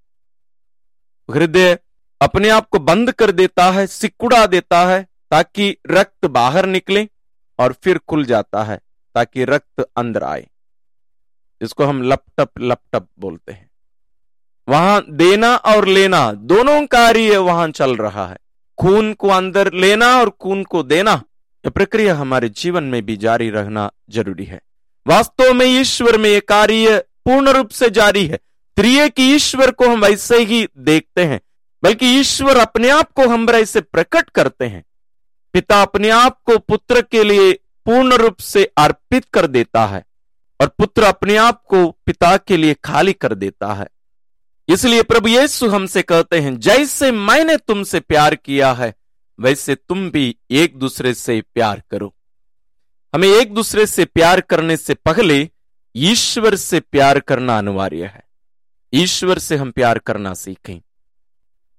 हृदय 1.29 1.79
अपने 2.21 2.49
आप 2.49 2.69
को 2.69 2.79
बंद 2.79 3.13
कर 3.13 3.31
देता 3.33 3.71
है, 3.71 3.87
सिकुड़ा 3.87 4.47
देता 4.47 4.87
है, 4.87 5.07
ताकि 5.31 5.77
रक्त 5.91 6.27
बाहर 6.27 6.67
निकले 6.67 7.09
और 7.59 7.73
फिर 7.73 7.99
खुल 7.99 8.25
जाता 8.25 8.63
है, 8.65 8.81
ताकि 9.15 9.45
रक्त 9.45 9.87
अंदर 9.97 10.25
आए। 10.25 10.47
इसको 11.61 11.85
हम 11.85 12.03
लपटप 12.03 12.51
लपटप 12.61 13.09
बोलते 13.19 13.53
हैं। 13.53 13.71
वहाँ 14.69 15.05
देना 15.11 15.55
और 15.57 15.87
लेना 15.89 16.33
दोनों 16.33 16.87
कार्य 16.87 17.37
वहाँ 17.37 17.69
चल 17.71 17.97
रहा 17.97 18.27
है। 18.29 18.39
खून 18.79 19.13
को 19.13 19.29
अंदर 19.29 19.73
लेना 19.73 20.19
और 20.19 20.31
खून 20.31 20.65
को 20.65 20.83
देना, 20.83 21.13
यह 21.65 21.71
प्रक्रिया 21.71 22.15
हमारे 22.15 22.49
जीवन 22.49 22.85
में 22.85 23.07
भी 23.07 23.17
जारी 23.17 23.51
रहना 23.51 23.91
ज़रूरी 24.11 24.45
है। 24.45 24.61
वास्तव 25.07 25.53
में 25.53 25.67
ईश्वर 25.67 26.19
में 26.19 26.31
यह 26.31 26.41
कार्य 26.49 27.05
पूर्ण 27.27 27.49
रूप 27.49 27.69
से 27.69 27.91
जारी 27.91 28.27
है। 28.27 28.39
त्रिय 28.77 29.09
की 29.09 29.35
ईश्वर 29.35 29.71
को 29.71 29.89
हम 29.89 30.01
वैसे 30.01 30.39
ही 30.39 30.67
देखते 30.79 31.25
हैं, 31.25 31.41
बल्कि 31.83 32.07
ईश्वर 32.21 32.57
अपने 32.57 32.91
आप 32.91 33.13
को 33.13 33.29
हम 33.29 33.51
ऐसे 33.51 33.81
प्रकट 33.81 34.31
करते 34.31 34.65
हैं। 34.65 34.85
पिता 35.55 35.83
अपने 35.83 36.11
आप 36.11 36.41
को 36.45 36.59
पुत्र 36.59 37.03
के 37.03 37.25
लिए 37.25 37.53
पूर्ण 37.87 38.15
रूप 38.15 38.37
से 38.37 38.65
अर्पित 38.79 39.25
कर 39.25 39.47
देता 39.47 39.87
है, 39.87 40.05
और 40.61 40.69
पुत्र 40.69 41.03
अपने 41.03 41.37
आप 41.37 41.63
को 41.65 41.87
पिता 42.07 42.37
के 42.37 42.57
लिए 42.57 42.75
खाली 42.75 43.13
कर 43.13 43.35
देता 43.35 43.73
है। 43.75 43.87
इसलिए 44.69 45.03
प्रभु 45.03 45.29
यीशु 45.29 45.69
हमसे 45.69 46.03
कहते 46.03 46.41
हैं, 46.41 46.59
जैसे 46.61 47.11
मैंने 47.11 47.57
तुमसे 47.57 48.01
प्यार 48.01 48.35
किया 48.35 48.73
है, 48.73 48.95
वैसे 49.39 49.75
तुम 49.75 50.11
भी 50.11 50.37
एक 50.51 50.79
दूसरे 50.79 51.15
से 51.15 51.41
प्यार 51.55 51.83
करो। 51.91 52.15
हमें 53.15 53.29
एक 53.29 53.55
दूसरे 53.55 53.87
से 53.87 54.05
प्यार 54.05 54.41
करने 54.41 54.77
से 54.77 54.95
पहले 54.95 55.49
ईश्वर 55.95 56.55
से 56.57 56.81
प्यार 56.81 57.21
करना 57.21 57.59
अनिवार्य 57.59 58.05
है। 58.05 58.23
ईश्वर 58.93 59.39
से 59.39 59.57
हम 59.57 59.71
प्यार 59.71 59.99
करना 59.99 60.35
सीखें। 60.35 60.81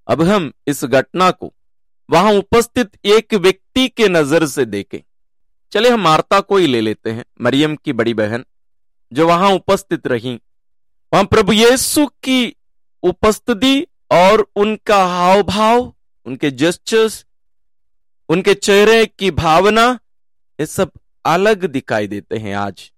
अब 0.07 0.21
हम 0.21 0.51
इस 0.67 0.83
घटना 0.85 1.31
को 1.31 1.53
वहाँ 2.09 2.33
उपस्थित 2.33 2.97
एक 3.05 3.33
व्यक्ति 3.33 3.87
के 3.87 4.07
नज़र 4.07 4.45
से 4.45 4.65
देखें। 4.65 4.99
चले 5.71 5.89
हम 5.89 6.01
मार्ता 6.01 6.39
को 6.39 6.57
ही 6.57 6.67
ले 6.67 6.81
लेते 6.81 7.11
हैं, 7.11 7.25
मरियम 7.41 7.75
की 7.75 7.93
बड़ी 7.93 8.13
बहन, 8.13 8.45
जो 9.11 9.27
वहाँ 9.27 9.51
उपस्थित 9.51 10.07
रही। 10.07 10.33
वहाँ 11.13 11.25
प्रभु 11.25 11.51
येसु 11.51 12.05
की 12.23 12.55
उपस्थिति 13.03 13.85
और 14.11 14.47
उनका 14.55 15.03
हाव 15.05 15.43
भाव 15.43 15.93
उनके 16.25 16.51
जेस्चर्स 16.51 17.25
उनके 18.29 18.53
चेहरे 18.53 19.05
की 19.05 19.31
भावना, 19.31 19.99
ये 20.59 20.65
सब 20.65 20.91
अलग 21.25 21.65
दिखाई 21.65 22.07
देते 22.07 22.37
हैं 22.37 22.55
आज। 22.55 22.91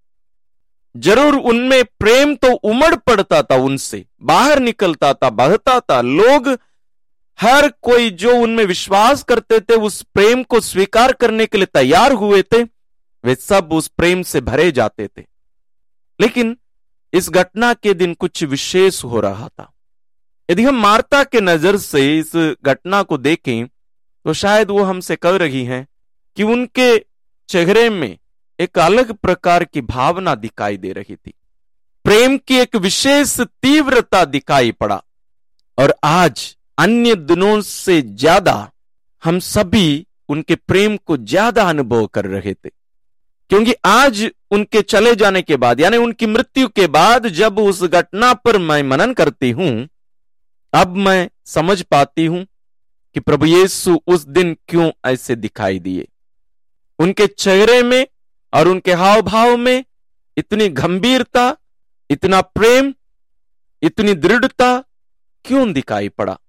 ज़रूर 0.96 1.36
उनमें 1.36 1.84
प्रेम 2.00 2.36
तो 2.36 2.52
उमड़ 2.52 2.96
पड़ता 2.98 3.42
था 3.42 3.56
उनसे, 3.56 4.06
बाहर 4.22 4.60
निकलता 4.60 5.14
था, 5.14 5.30
बहता 5.30 5.80
था। 5.80 6.00
लोग, 6.02 6.48
हर 7.40 7.68
कोई 7.82 8.10
जो 8.12 8.36
उनमें 8.36 8.64
विश्वास 8.66 9.24
करते 9.24 9.60
थे, 9.60 9.76
उस 9.76 10.02
प्रेम 10.14 10.44
को 10.44 10.60
स्वीकार 10.60 11.14
करने 11.14 11.46
के 11.46 11.58
लिए 11.58 11.66
तैयार 11.66 12.12
हुए 12.14 12.42
थे, 12.44 12.64
वे 12.64 13.36
सब 13.36 13.74
उस 13.74 13.88
प्रेम 13.88 14.22
से 14.22 14.42
भरे 14.42 14.72
जाते 14.72 15.08
थे। 15.08 15.24
लेकिन 16.20 16.58
इस 17.14 17.30
घटना 17.30 17.74
के 17.74 17.94
दिन 17.94 18.14
कुछ 18.14 18.44
विशेष 18.44 19.04
हो 19.04 19.20
रहा 19.20 19.48
था। 19.48 19.72
यदि 20.50 20.64
हम 20.64 20.76
मार्ता 20.76 21.24
के 21.24 21.42
नज़र 21.42 21.78
से 21.78 22.18
इस 22.20 22.36
घटना 22.66 23.02
को 23.04 23.18
देखें 23.18 23.68
तो 23.68 24.34
शायद 24.34 24.70
वो 24.70 24.84
हमसे 24.84 25.16
कह 25.16 25.36
रही 25.38 25.64
हैं 25.66 25.88
कि 26.38 26.44
उनके 26.44 26.98
चेहरे 27.50 27.90
में 27.90 28.18
एक 28.60 28.80
अलग 28.80 29.12
प्रकार 29.14 29.64
की 29.64 29.82
भावना 29.82 30.36
दिखाई 30.36 30.78
दे 30.78 30.92
रही 30.94 31.16
थी। 31.16 31.34
प्रेम 32.06 32.38
की 32.38 32.56
एक 32.56 32.76
विशेष 32.76 33.40
तीव्रता 33.40 34.26
दिखाई 34.26 34.72
पड़ा। 34.72 35.02
और 35.78 35.96
आज, 36.04 36.56
अन्य 36.78 37.16
दिनों 37.16 37.62
से 37.62 38.02
ज़्यादा, 38.02 38.72
हम 39.24 39.40
सभी 39.40 40.08
उनके 40.30 40.56
प्रेम 40.56 40.98
को 40.98 41.18
ज़्यादा 41.18 41.64
अनुभव 41.64 42.06
कर 42.06 42.26
रहे 42.26 42.54
थे। 42.54 42.70
क्योंकि 43.50 43.74
आज 43.86 44.32
उनके 44.52 44.82
चले 44.82 45.16
जाने 45.16 45.42
के 45.42 45.58
बाद, 45.58 45.80
यानी 45.80 45.98
उनकी 45.98 46.26
मृत्यु 46.26 46.68
के 46.68 46.88
बाद, 46.88 47.28
जब 47.28 47.60
उस 47.60 47.84
घटना 47.84 48.34
पर 48.34 48.58
मैं 48.58 48.84
मनन 48.84 49.14
करती 49.14 49.52
हूँ, 49.52 49.88
अब 50.74 50.96
मैं 50.96 51.30
समझ 51.46 51.82
पाती 51.82 52.26
हूँ 52.26 52.46
कि 53.14 53.20
प्रभु 53.20 53.46
यीशु 53.46 54.00
उस 54.08 54.28
दिन 54.28 54.58
क्यों 54.68 54.92
ऐसे 55.06 55.36
दिखाई 55.36 55.80
दिए। 55.80 56.08
उनके 57.00 57.28
चेहरे 57.28 57.84
में 57.84 58.08
और 58.56 58.68
उनके 58.68 58.94
हाव 58.94 59.22
भाव 59.22 59.58
में 59.58 59.86
इतनी 60.38 60.70
गंभीरता, 60.70 61.58
इतना 62.10 62.42
प्रेम, 62.42 62.94
इतनी 63.82 64.14
दृढ़ता 64.14 64.84
क्यों 65.46 65.74
दिखाई 65.74 66.10
पड़ा? 66.10 66.40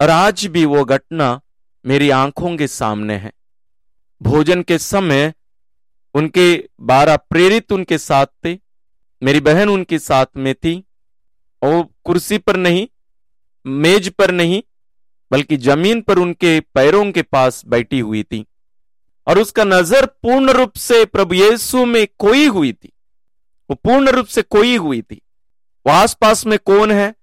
और 0.00 0.10
आज 0.10 0.46
भी 0.46 0.64
वो 0.64 0.84
घटना 0.84 1.40
मेरी 1.86 2.10
आँखों 2.10 2.56
के 2.56 2.66
सामने 2.66 3.14
है। 3.14 3.32
भोजन 4.22 4.62
के 4.62 4.78
समय 4.78 5.34
उनके 6.14 6.68
बारह 6.80 7.16
प्रेरित 7.16 7.72
उनके 7.72 7.98
साथ 7.98 8.26
थे, 8.26 8.58
मेरी 9.22 9.40
बहन 9.40 9.68
उनके 9.68 9.98
साथ 9.98 10.26
में 10.36 10.54
थी 10.54 10.84
और 11.62 11.88
कुर्सी 12.04 12.38
पर 12.38 12.56
नहीं, 12.56 12.88
मेज 13.66 14.08
पर 14.08 14.30
नहीं, 14.30 14.62
बल्कि 15.30 15.56
ज़मीन 15.56 16.00
पर 16.00 16.18
उनके 16.18 16.60
पैरों 16.60 17.12
के 17.12 17.22
पास 17.22 17.62
बैठी 17.66 18.00
हुई 18.00 18.22
थी। 18.22 18.46
और 19.26 19.38
उसका 19.38 19.64
नज़र 19.64 20.06
पूर्ण 20.06 20.50
रूप 20.50 20.72
से 20.76 21.04
प्रभु 21.04 21.34
यीशु 21.34 21.84
में 21.86 22.06
कोई 22.18 22.46
हुई 22.46 22.72
थी। 22.72 22.92
वो 23.70 23.74
पूर्ण 23.74 24.08
रूप 24.08 24.26
से 24.26 24.42
कोई 24.42 24.76
हुई 24.76 25.00
थी। 25.02 25.20
वो 25.86 25.92
आसपास 25.92 26.44
में 26.46 26.58
कौन 26.58 26.90
है 26.92 27.14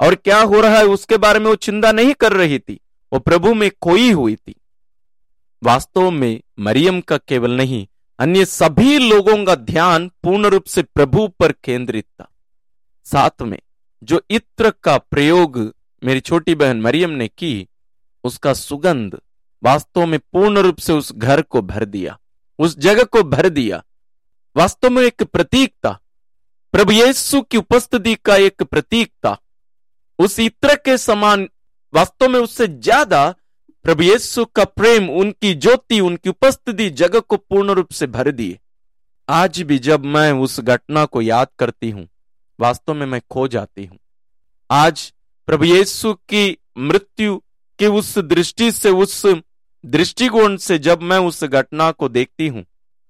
और 0.00 0.14
क्या 0.14 0.40
हो 0.40 0.60
रहा 0.60 0.78
है 0.78 0.86
उसके 0.86 1.16
बारे 1.16 1.38
में 1.38 1.46
वो 1.46 1.54
चिंता 1.56 1.92
नहीं 1.92 2.14
कर 2.14 2.32
रही 2.32 2.58
थी। 2.58 2.80
वो 3.12 3.18
प्रभु 3.18 3.54
में 3.54 3.70
कोई 3.80 4.10
हुई 4.10 4.34
थी। 4.36 4.54
वास्तव 5.62 6.10
में 6.10 6.40
मरियम 6.58 7.00
का 7.00 7.16
केवल 7.18 7.56
नहीं, 7.56 7.86
अन्य 8.18 8.44
सभी 8.44 8.98
लोगों 9.00 9.44
का 9.44 9.54
ध्यान 9.54 10.08
पूर्ण 10.22 10.46
रूप 10.46 10.64
से 10.64 10.82
प्रभु 10.82 11.26
पर 11.40 11.52
केंद्रित 11.54 12.04
था। 12.04 12.28
साथ 13.06 13.42
में 13.42 13.58
जो 14.02 14.20
इत्र 14.30 14.70
का 14.82 14.96
प्रयोग 15.00 15.58
मेरी 16.02 16.20
छोटी 16.20 16.54
बहन 16.54 16.80
मरियम 16.80 17.10
ने 17.10 17.28
की, 17.28 17.68
उसका 18.24 18.52
सुगंध 18.54 19.18
वास्तव 19.62 20.06
में 20.06 20.18
पूर्ण 20.22 20.58
रूप 20.58 20.78
से 20.78 20.92
उस 20.92 21.12
घर 21.12 21.42
को 21.42 21.62
भर 21.62 21.84
दिया, 21.84 22.18
उस 22.58 22.78
जगह 22.78 23.04
को 23.04 23.22
भर 23.24 23.48
दिया। 23.48 23.82
वास्तव 24.56 24.90
में 24.90 25.02
एक 25.02 25.22
प्रतीक 25.22 25.72
था। 25.76 25.98
प्रभु 26.74 26.92
यीशु 26.92 27.40
की 27.42 27.56
उपस्थिति 27.56 28.14
का 28.14 28.36
एक 28.36 28.62
प्रतीक 28.62 29.10
था। 29.26 29.36
उस 30.18 30.38
इत्र 30.40 30.74
के 30.74 30.96
समान, 30.98 31.48
वास्तव 31.92 32.28
में 32.28 32.38
उससे 32.40 32.66
ज़्यादा 32.68 33.28
प्रभु 33.84 34.02
यीशु 34.02 34.44
का 34.46 34.64
प्रेम, 34.64 35.08
उनकी 35.10 35.54
ज्योति, 35.54 36.00
उनकी 36.00 36.28
उपस्थिति 36.30 36.88
जगह 36.92 37.20
को 37.20 37.36
पूर्ण 37.36 37.70
रूप 37.70 37.92
से 37.92 38.06
भर 38.06 38.30
दिए। 38.30 38.58
आज 39.28 39.60
भी 39.62 39.78
जब 39.78 40.04
मैं 40.06 40.30
उस 40.32 40.58
घटना 40.60 41.04
को 41.04 41.22
याद 41.22 41.48
करती 41.58 41.90
हूँ, 41.90 42.06
वास्तव 42.58 42.94
में 42.94 43.06
मैं 43.06 43.20
खो 43.30 43.46
जाती 43.48 43.84
हूँ। 43.84 43.98
आज 44.70 45.12
प्रभु 45.48 45.64
यीशु 45.64 46.12
की 46.28 46.56
मृत्यु 46.78 47.36
की 47.78 47.86
उस 47.86 48.16
दृष्टि 48.18 48.70
से, 48.72 48.90
उस 48.90 49.22
दृष्टिकोण 49.84 50.56
से 50.58 50.78
जब 50.78 51.02
मैं 51.02 51.18
उस 51.20 51.42
घटना 51.44 51.90
को 51.92 52.08
देखती 52.08 52.46
हूँ, 52.48 52.64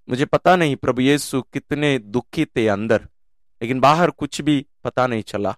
मुझे 0.09 0.25
पता 0.27 0.55
नहीं 0.57 0.77
प्रभु 0.77 1.01
यीशु 1.03 1.41
कितने 1.45 1.99
दुखी 1.99 2.45
थे 2.47 2.67
अंदर, 2.69 3.01
लेकिन 3.63 3.81
बाहर 3.81 4.11
कुछ 4.13 4.41
भी 4.41 4.65
पता 4.85 5.07
नहीं 5.07 5.23
चला। 5.25 5.55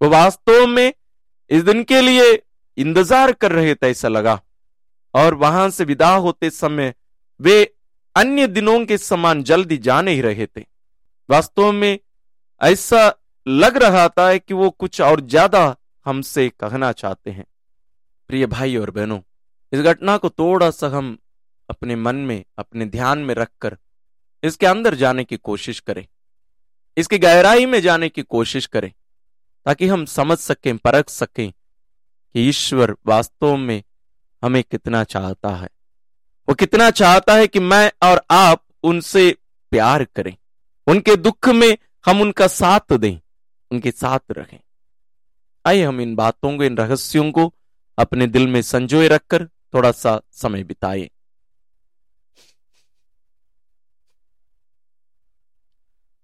वो 0.00 0.08
वास्तव 0.08 0.66
में 0.66 0.92
इस 1.50 1.62
दिन 1.64 1.82
के 1.84 2.00
लिए 2.00 2.32
इंतज़ार 2.78 3.32
कर 3.34 3.52
रहे 3.52 3.74
थे 3.74 3.88
ऐसा 3.88 4.08
लगा, 4.08 4.40
और 5.14 5.34
वहाँ 5.36 5.68
से 5.70 5.84
विदा 5.84 6.14
होते 6.16 6.50
समय 6.50 6.94
वे 7.40 7.62
अन्य 8.16 8.46
दिनों 8.48 8.84
के 8.86 8.98
समान 8.98 9.42
जल्दी 9.44 9.76
जा 9.78 10.00
नहीं 10.02 10.22
रहे 10.22 10.46
थे। 10.48 10.64
वास्तव 11.28 11.72
में 11.72 11.98
ऐसा 12.60 13.12
लग 13.46 13.76
रहा 13.76 14.08
था 14.08 14.36
कि 14.36 14.54
वो 14.54 14.70
कुछ 14.70 15.00
और 15.00 15.20
ज़्यादा 15.22 15.74
हमसे 16.06 16.48
कहना 16.50 16.92
चाहते 16.94 17.30
हैं। 17.30 17.44
प्रिय 18.30 18.46
भाई 18.48 18.76
और 18.76 18.90
बहनों 18.90 19.20
इस 19.72 19.80
घटना 19.80 20.16
को 20.16 20.28
थोड़ा 20.30 20.70
सा 20.70 20.88
हम 20.88 21.16
अपने 21.68 21.96
मन 21.96 22.16
में, 22.16 22.44
अपने 22.58 22.84
ध्यान 22.86 23.18
में 23.18 23.34
रखकर 23.34 23.76
इसके 24.42 24.66
अंदर 24.66 24.94
जाने 24.94 25.24
की 25.24 25.36
कोशिश 25.36 25.80
करें। 25.80 26.06
इसकी 26.96 27.18
गहराई 27.18 27.66
में 27.66 27.80
जाने 27.80 28.08
की 28.08 28.22
कोशिश 28.22 28.66
करें, 28.66 28.92
ताकि 29.66 29.86
हम 29.88 30.04
समझ 30.04 30.38
सकें, 30.38 30.76
परख 30.78 31.08
सकें 31.08 31.50
कि 31.50 32.48
ईश्वर 32.48 32.94
वास्तव 33.06 33.56
में 33.56 33.82
हमें 34.42 34.62
कितना 34.62 35.02
चाहता 35.04 35.54
है। 35.56 35.68
वो 36.48 36.54
कितना 36.54 36.90
चाहता 36.90 37.34
है 37.34 37.46
कि 37.46 37.60
मैं 37.60 37.90
और 38.02 38.22
आप 38.30 38.64
उनसे 38.82 39.30
प्यार 39.72 40.04
करें, 40.04 40.36
उनके 40.86 41.16
दुख 41.16 41.48
में 41.48 41.76
हम 42.06 42.20
उनका 42.20 42.46
साथ 42.46 42.92
दें, 42.92 43.18
उनके 43.70 43.90
साथ 43.90 44.32
रहें। 44.32 44.58
आइए 45.64 45.84
हम 45.84 46.00
इन 46.00 46.14
बातों 46.14 46.56
को, 46.56 46.64
इन 46.64 46.76
रहस्यों 46.76 47.30
को 47.32 47.52
अपने 47.98 48.26
दिल 48.26 48.46
में 48.46 48.60
संजोए 48.62 49.08
रखकर 49.08 49.48
थोड़ा 49.74 49.90
सा 49.92 50.20
समय 50.32 50.64
बिताए। 50.64 51.08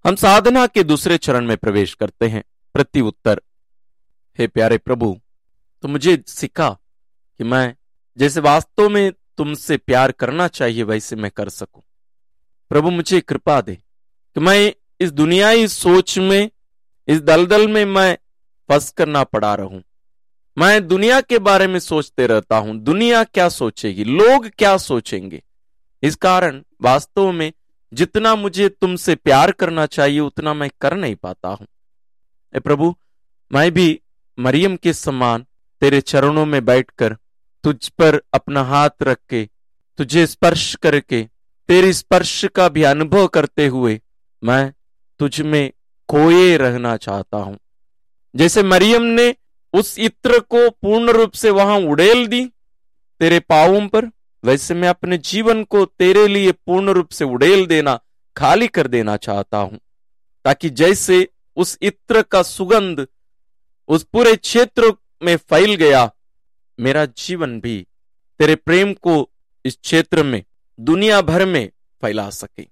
हम 0.04 0.16
साधना 0.16 0.66
के 0.66 0.82
दूसरे 0.84 1.18
चरण 1.18 1.46
में 1.46 1.56
प्रवेश 1.56 1.94
करते 1.94 2.28
हैं 2.28 2.42
प्रति 2.74 3.00
उत्तर 3.00 3.40
हे 4.38 4.46
प्यारे 4.46 4.78
प्रभु 4.78 5.18
तो 5.84 5.88
मुझे 5.88 6.22
सिखा 6.26 6.68
कि 6.70 7.44
मैं 7.44 7.74
जैसे 8.16 8.40
वास्तव 8.40 8.88
में 8.88 9.12
तुमसे 9.38 9.76
प्यार 9.76 10.12
करना 10.12 10.46
चाहिए, 10.48 10.82
वैसे 10.82 11.16
मैं 11.16 11.30
कर 11.30 11.48
सकूँ। 11.48 11.82
प्रभु, 12.70 12.90
मुझे 12.90 13.20
कृपा 13.20 13.60
दे 13.60 13.74
कि 13.74 14.40
मैं 14.40 14.74
इस 15.00 15.10
दुनियाई 15.12 15.66
सोच 15.68 16.18
में, 16.18 16.50
इस 17.08 17.20
दलदल 17.20 17.66
में 17.68 17.84
मैं 17.84 18.16
फंस 18.68 18.90
करना 18.90 19.24
पड़ा 19.24 19.54
रहूँ। 19.54 19.82
मैं 20.58 20.86
दुनिया 20.88 21.20
के 21.20 21.38
बारे 21.38 21.66
में 21.66 21.78
सोचते 21.78 22.26
रहता 22.26 22.56
हूँ। 22.56 22.76
दुनिया 22.78 23.24
क्या 23.24 23.48
सोचेगी? 23.48 24.04
लोग 24.04 24.48
क्या 24.48 24.76
सोचेंगे? 24.76 25.42
इस 26.02 26.14
कारण 26.14 26.62
वास्तव 26.82 27.32
में 27.32 27.52
जितना 27.92 28.34
मुझे 28.34 28.68
तुमसे 28.68 29.14
प्यार 29.14 29.52
करना 29.52 29.86
चाहिए, 29.86 30.20
उतना 30.20 30.54
मैं 30.54 30.70
कर 30.80 30.96
नहीं 30.96 31.14
पाता 31.14 31.48
हूँ। 31.48 31.66
ए 32.56 32.60
प्रभु, 32.60 32.94
मैं 33.52 33.70
भी 33.74 34.00
मरियम 34.38 34.76
के 34.76 34.92
समान 34.92 35.46
तेरे 35.80 36.00
चरणों 36.00 36.46
में 36.46 36.64
बैठकर 36.64 37.16
तुझ 37.64 37.88
पर 37.88 38.20
अपना 38.34 38.62
हाथ 38.62 39.02
रख 39.02 39.18
के, 39.28 39.48
तुझे 39.98 40.26
स्पर्श 40.26 40.74
करके, 40.74 41.28
तेरे 41.68 41.92
स्पर्श 41.92 42.44
का 42.44 42.68
भी 42.68 42.82
अनुभव 42.82 43.26
करते 43.26 43.66
हुए 43.66 44.00
मैं 44.42 44.72
तुझ 45.18 45.40
में 45.40 45.70
खोए 46.08 46.56
रहना 46.56 46.96
चाहता 46.96 47.36
हूँ। 47.36 47.58
जैसे 48.36 48.62
मरियम 48.62 49.02
ने 49.02 49.34
उस 49.74 49.98
इत्र 49.98 50.38
को 50.40 50.68
पूर्ण 50.72 51.10
रूप 51.10 51.32
से 51.32 51.50
वहाँ 51.50 51.78
उड़ेल 51.80 52.26
दी 52.26 52.44
तेरे 53.20 53.38
पावों 53.40 53.86
पर। 53.88 54.10
वैसे 54.44 54.74
मैं 54.74 54.88
अपने 54.88 55.16
जीवन 55.18 55.62
को 55.64 55.84
तेरे 55.84 56.26
लिए 56.28 56.52
पूर्ण 56.52 56.90
रूप 56.90 57.10
से 57.10 57.24
उड़ेल 57.24 57.64
देना, 57.66 57.98
खाली 58.36 58.68
कर 58.68 58.88
देना 58.88 59.16
चाहता 59.18 59.58
हूँ, 59.58 59.78
ताकि 60.44 60.70
जैसे 60.70 61.28
उस 61.56 61.76
इत्र 61.82 62.22
का 62.22 62.42
सुगंध 62.42 63.06
उस 63.88 64.02
पूरे 64.04 64.34
क्षेत्र 64.36 64.92
में 65.22 65.36
फैल 65.36 65.74
गया, 65.74 66.10
मेरा 66.78 67.04
जीवन 67.18 67.58
भी 67.60 67.86
तेरे 68.40 68.54
प्रेम 68.56 68.92
को 68.94 69.30
इस 69.64 69.76
क्षेत्र 69.76 70.22
में, 70.22 70.42
दुनिया 70.78 71.20
भर 71.22 71.44
में 71.46 71.70
फैला 72.02 72.28
सके। 72.30 72.62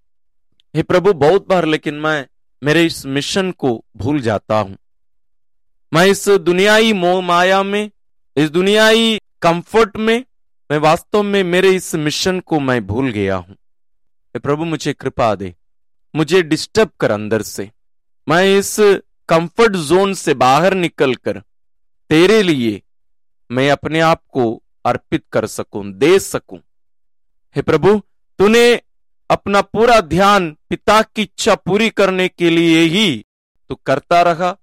हे 0.75 0.83
प्रभु, 0.83 1.13
बहुत 1.13 1.49
बार 1.49 1.65
लेकिन 1.65 1.95
मैं 1.95 2.27
मेरे 2.63 2.85
इस 2.87 3.05
मिशन 3.07 3.51
को 3.53 3.85
भूल 3.97 4.21
जाता 4.21 4.59
हूँ। 4.59 4.77
मैं 5.95 6.07
इस 6.07 6.29
दुनियाई 6.29 6.93
मोह 6.93 7.21
माया 7.21 7.63
में, 7.63 7.91
इस 8.37 8.51
दुनियाई 8.51 9.19
कंफर्ट 9.43 9.97
में, 9.97 10.25
मैं 10.71 10.79
वास्तव 10.79 11.23
में 11.23 11.45
मेरे 11.45 11.71
इस 11.71 11.95
मिशन 11.95 12.41
को 12.41 12.61
मैं 12.61 12.87
भूल 12.87 13.11
गया 13.11 13.37
हूँ। 13.37 13.57
प्रभु, 14.37 14.65
मुझे 14.65 14.93
कृपा 14.93 15.35
दे। 15.35 15.55
मुझे 16.15 16.43
डिस्टर्ब 16.43 16.91
कर 17.01 17.11
अंदर 17.11 17.43
से। 17.43 17.71
मैं 18.29 18.59
इस 18.59 18.77
कंफर्ट 19.29 19.77
जोन 19.77 20.15
से 20.15 20.35
बाहर 20.35 20.75
निकलकर 20.75 21.43
तेरे 22.11 22.43
लिए 22.43 22.83
मैं 23.51 23.71
अपने 23.71 24.01
आप 24.01 24.23
को 24.29 24.63
अर्पित 24.85 25.25
कर 25.33 25.47
सकूँ, 25.47 25.93
दे 25.93 26.19
सकूँ। 26.19 26.59
हे 27.57 27.63
प्रभु, 27.63 28.03
तूने 28.39 28.81
अपना 29.31 29.61
पूरा 29.61 30.01
ध्यान 30.01 30.57
पिता 30.69 31.03
की 31.03 31.23
इच्छा 31.23 31.55
पूरी 31.55 31.91
करने 31.91 32.29
के 32.29 32.51
लिए 32.51 32.81
ही 32.81 33.25
तू 33.69 33.75
करता 33.75 34.23
रहा। 34.23 34.57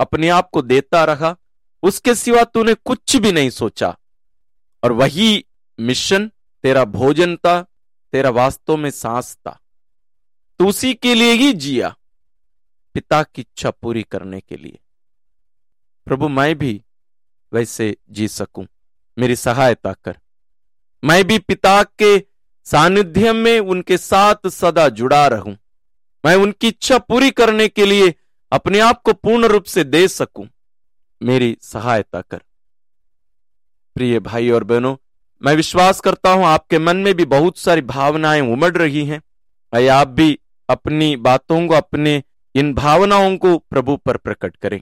अपने 0.00 0.28
आप 0.28 0.48
को 0.52 0.62
देता 0.62 1.04
रहा, 1.04 1.36
उसके 1.82 2.14
सिवा 2.14 2.44
तूने 2.44 2.74
कुछ 2.74 3.16
भी 3.16 3.32
नहीं 3.32 3.50
सोचा। 3.50 3.96
और 4.82 4.92
वही 4.92 5.44
मिशन 5.78 6.30
तेरा 6.64 6.84
भोजन 6.84 7.36
था, 7.36 7.60
तेरा 8.12 8.30
वास्तव 8.30 8.76
में 8.76 8.90
सांस 8.90 9.34
था। 9.36 9.58
तो 10.58 10.66
उसी 10.66 10.94
के 10.94 11.14
लिए 11.14 11.32
ही 11.32 11.52
जिया, 11.52 11.94
पिता 12.94 13.22
की 13.22 13.42
इच्छा 13.42 13.70
पूरी 13.70 14.02
करने 14.02 14.40
के 14.40 14.56
लिए। 14.56 14.78
प्रभु, 16.06 16.28
मैं 16.28 16.58
भी 16.58 16.82
वैसे 17.52 17.96
जी 18.10 18.28
सकूँ, 18.28 18.66
मेरी 19.18 19.36
सहायता 19.36 19.92
कर। 19.92 20.18
मैं 21.04 21.24
भी 21.24 21.38
पिता 21.38 21.82
के 21.82 22.18
सानिध्य 22.64 23.32
में 23.32 23.58
उनके 23.60 23.98
साथ 23.98 24.48
सदा 24.48 24.88
जुड़ा 24.88 25.26
रहूँ। 25.26 25.56
मैं 26.24 26.34
उनकी 26.34 26.68
इच्छा 26.68 26.98
पूरी 26.98 27.30
करने 27.30 27.68
के 27.68 27.86
लिए 27.86 28.14
अपने 28.52 28.80
आप 28.80 29.02
को 29.02 29.12
पूर्ण 29.12 29.46
रूप 29.46 29.64
से 29.64 29.84
दे 29.84 30.06
सकूँ, 30.08 30.48
मेरी 31.20 31.56
सहायता 31.62 32.20
कर। 32.20 32.40
प्रिय 33.96 34.18
भाई 34.20 34.50
और 34.50 34.64
बहनों, 34.64 34.96
मैं 35.42 35.54
विश्वास 35.56 36.00
करता 36.00 36.32
हूँ 36.32 36.44
आपके 36.44 36.78
मन 36.78 36.96
में 36.96 37.14
भी 37.14 37.24
बहुत 37.26 37.58
सारी 37.58 37.80
भावनाएँ 37.82 38.40
उमड़ 38.42 38.76
रही 38.76 39.04
हैं। 39.06 39.20
भाई 39.72 39.86
आप 39.88 40.08
भी 40.08 40.38
अपनी 40.68 41.14
बातों 41.18 41.66
को, 41.68 41.74
अपने 41.74 42.22
इन 42.54 42.72
भावनाओं 42.74 43.36
को 43.36 43.56
प्रभु 43.60 43.96
पर 43.96 44.16
प्रकट 44.16 44.56
करें। 44.56 44.80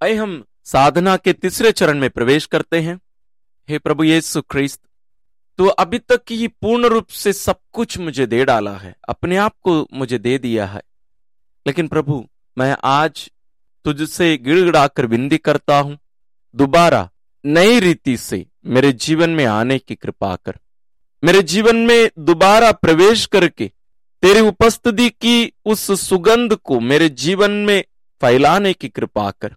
आई 0.00 0.14
हम 0.14 0.42
साधना 0.64 1.16
के 1.16 1.32
तीसरे 1.32 1.72
चरण 1.72 1.98
में 1.98 2.08
प्रवेश 2.10 2.46
करते 2.46 2.80
हैं। 2.80 2.98
हे 3.68 3.78
प्रभु 3.78 4.04
ये 4.04 4.20
सुख्रिस्त 4.20 4.80
तो 5.60 5.66
अभी 5.66 5.98
तक 5.98 6.20
ही 6.30 6.46
पूर्ण 6.48 6.86
रूप 6.86 7.06
से 7.06 7.32
सब 7.32 7.58
कुछ 7.72 7.96
मुझे 7.98 8.26
दे 8.26 8.44
डाला 8.44 8.72
है, 8.72 8.94
अपने 9.08 9.36
आप 9.36 9.54
को 9.62 9.72
मुझे 9.94 10.18
दे 10.18 10.36
दिया 10.38 10.66
है। 10.66 10.80
लेकिन 11.66 11.88
प्रभु, 11.88 12.24
मैं 12.58 12.76
आज 12.84 13.30
तुझसे 13.84 14.36
गिड़गिड़ाकर 14.36 15.06
विनती 15.06 15.38
करता 15.38 15.78
हूँ, 15.78 15.98
दोबारा 16.54 17.10
नई 17.44 17.80
रीति 17.80 18.16
से 18.16 18.46
मेरे 18.66 18.92
जीवन 18.92 19.30
में 19.30 19.44
आने 19.44 19.78
की 19.78 19.94
कृपा 19.94 20.34
कर। 20.36 20.54
मेरे 21.22 21.42
जीवन 21.42 21.76
में 21.76 22.10
दोबारा 22.18 22.70
प्रवेश 22.72 23.26
करके 23.26 23.70
तेरी 24.22 24.40
उपस्थिति 24.40 25.08
की 25.10 25.52
उस 25.64 26.00
सुगंध 26.00 26.54
को 26.54 26.80
मेरे 26.80 27.08
जीवन 27.08 27.50
में 27.50 27.84
फैलाने 28.20 28.72
की 28.72 28.88
कृपा 28.88 29.30
कर। 29.30 29.54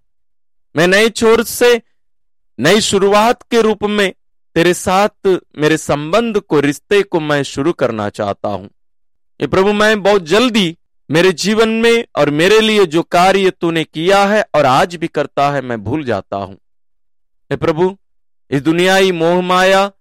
मैं 0.76 0.88
नए 0.88 1.10
छोर 1.10 1.44
से 1.44 1.82
नई 2.60 2.82
शुरुआत 2.82 3.44
के 3.44 3.62
रूप 3.62 3.84
में 3.84 4.14
तेरे 4.56 4.74
साथ 4.74 5.40
मेरे 5.58 5.78
संबंध 5.78 6.40
को, 6.40 6.60
रिश्ते 6.60 7.04
को 7.04 7.20
मैं 7.20 7.44
शुरू 7.44 7.74
करना 7.74 8.10
चाहता 8.10 8.50
हूँ। 8.50 8.70
ये 9.42 9.48
प्रभु, 9.48 9.74
मैं 9.74 10.04
बहुत 10.04 10.24
जल्दी 10.24 10.78
मेरे 11.12 11.32
जीवन 11.32 11.70
में 11.70 12.06
और 12.16 12.30
मेरे 12.30 12.60
लिए 12.60 12.86
जो 12.86 13.04
कार्य 13.04 13.50
तूने 13.50 13.84
किया 13.84 14.26
है 14.26 14.46
और 14.56 14.66
आज 14.66 14.96
भी 14.96 15.08
करता 15.08 15.52
है, 15.52 15.62
मैं 15.62 15.84
भूल 15.84 16.04
जाता 16.04 16.38
हूँ। 16.38 16.56
हे 17.52 17.56
प्रभु, 17.56 17.98
इस 18.52 18.62
दुनियाई 18.62 19.12
मोह 19.12 19.42
माया 19.42 19.92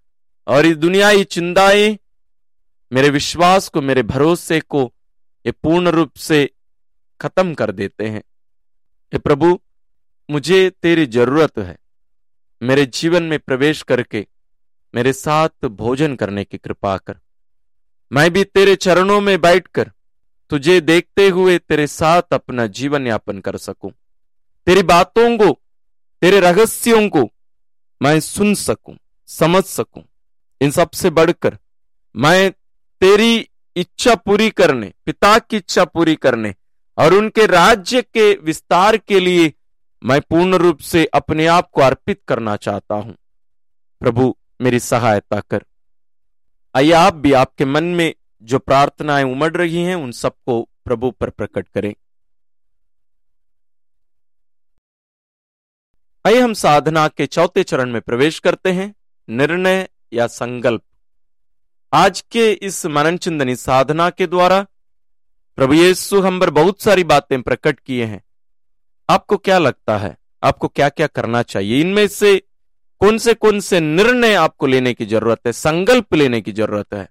और 0.47 0.65
इस 0.65 0.77
दुनियाई 0.77 1.23
चिंताएँ 1.23 1.99
मेरे 2.93 3.09
विश्वास 3.09 3.69
को, 3.69 3.81
मेरे 3.81 4.03
भरोसे 4.03 4.59
को 4.59 4.93
ये 5.45 5.51
पूर्ण 5.51 5.87
रूप 5.87 6.13
से 6.15 6.49
खत्म 7.21 7.53
कर 7.53 7.71
देते 7.71 8.07
हैं। 8.07 8.23
हे 9.13 9.19
प्रभु, 9.19 9.59
मुझे 10.31 10.69
तेरी 10.69 11.05
ज़रूरत 11.05 11.57
है। 11.57 11.77
मेरे 12.63 12.85
जीवन 12.85 13.23
में 13.23 13.39
प्रवेश 13.39 13.81
करके 13.81 14.27
मेरे 14.93 15.13
साथ 15.13 15.65
भोजन 15.67 16.15
करने 16.15 16.43
की 16.43 16.57
कृपा 16.57 16.97
कर। 16.97 17.15
मैं 18.11 18.29
भी 18.33 18.43
तेरे 18.43 18.75
चरणों 18.75 19.19
में 19.21 19.39
बैठकर 19.41 19.91
तुझे 20.51 20.79
देखते 20.81 21.27
हुए 21.29 21.57
तेरे 21.59 21.87
साथ 21.87 22.33
अपना 22.33 22.65
जीवन 22.69 23.07
यापन 23.07 23.39
कर 23.39 23.57
सकूँ। 23.57 23.91
तेरी 24.67 24.83
बातों 24.83 25.37
को, 25.37 25.51
तेरे 26.21 26.39
रहस्यों 26.39 27.07
को 27.09 27.29
मैं 28.01 28.19
सुन 28.19 28.53
सकूँ, 28.55 28.95
समझ 29.29 29.63
सकूँ। 29.63 30.03
इन 30.61 30.71
सबसे 30.71 31.09
बढ़कर 31.09 31.57
मैं 32.15 32.51
तेरी 33.01 33.49
इच्छा 33.75 34.15
पूरी 34.15 34.49
करने, 34.49 34.91
पिता 35.05 35.37
की 35.39 35.57
इच्छा 35.57 35.85
पूरी 35.85 36.15
करने 36.15 36.53
और 36.97 37.13
उनके 37.13 37.45
राज्य 37.45 38.01
के 38.03 38.31
विस्तार 38.35 38.97
के 38.97 39.19
लिए 39.19 39.51
मैं 40.01 40.19
पूर्ण 40.21 40.55
रूप 40.55 40.79
से 40.81 41.05
अपने 41.13 41.45
आप 41.47 41.69
को 41.71 41.81
अर्पित 41.81 42.21
करना 42.27 42.55
चाहता 42.57 42.95
हूँ। 42.95 43.15
प्रभु 44.01 44.35
मेरी 44.61 44.79
सहायता 44.79 45.39
कर। 45.39 45.65
आइए 46.75 46.91
आप 46.91 47.13
भी 47.13 47.33
आपके 47.33 47.65
मन 47.65 47.83
में 47.83 48.15
जो 48.41 48.59
प्रार्थनाएँ 48.59 49.23
उमड़ 49.23 49.57
रही 49.57 49.83
हैं, 49.83 49.95
उन 49.95 50.11
सबको 50.11 50.69
प्रभु 50.85 51.11
पर 51.11 51.29
प्रकट 51.29 51.67
करें। 51.67 51.95
आइए 56.25 56.39
हम 56.39 56.53
साधना 56.53 57.07
के 57.07 57.25
चौथे 57.25 57.63
चरण 57.63 57.91
में 57.91 58.01
प्रवेश 58.01 58.39
करते 58.39 58.71
हैं, 58.71 58.95
निर्णय 59.29 59.89
या 60.13 60.27
संकल्प। 60.27 60.81
आज 61.93 62.21
के 62.21 62.51
इस 62.51 62.85
मनन 62.85 63.17
चिंतनी 63.17 63.55
साधना 63.55 64.09
के 64.09 64.27
द्वारा 64.27 64.67
प्रभु 65.55 65.73
यीशु 65.73 66.21
हम 66.21 66.39
पर 66.39 66.49
बहुत 66.49 66.81
सारी 66.81 67.03
बातें 67.03 67.41
प्रकट 67.41 67.79
किए 67.79 68.05
हैं। 68.05 68.23
आपको 69.09 69.37
क्या 69.37 69.57
लगता 69.57 69.97
है? 69.97 70.17
आपको 70.43 70.67
क्या 70.67 70.89
क्या 70.89 71.07
करना 71.07 71.41
चाहिए? 71.41 71.81
इनमें 71.81 72.07
से 72.07 72.41
कौन 73.03 73.17
से 73.17 73.33
कौन 73.33 73.59
से 73.59 73.79
निर्णय 73.79 74.33
आपको 74.33 74.67
लेने 74.67 74.93
की 74.93 75.05
ज़रूरत 75.05 75.39
है, 75.47 75.51
संकल्प 75.53 76.13
लेने 76.13 76.39
की 76.41 76.51
ज़रूरत 76.51 76.93
है, 76.93 77.07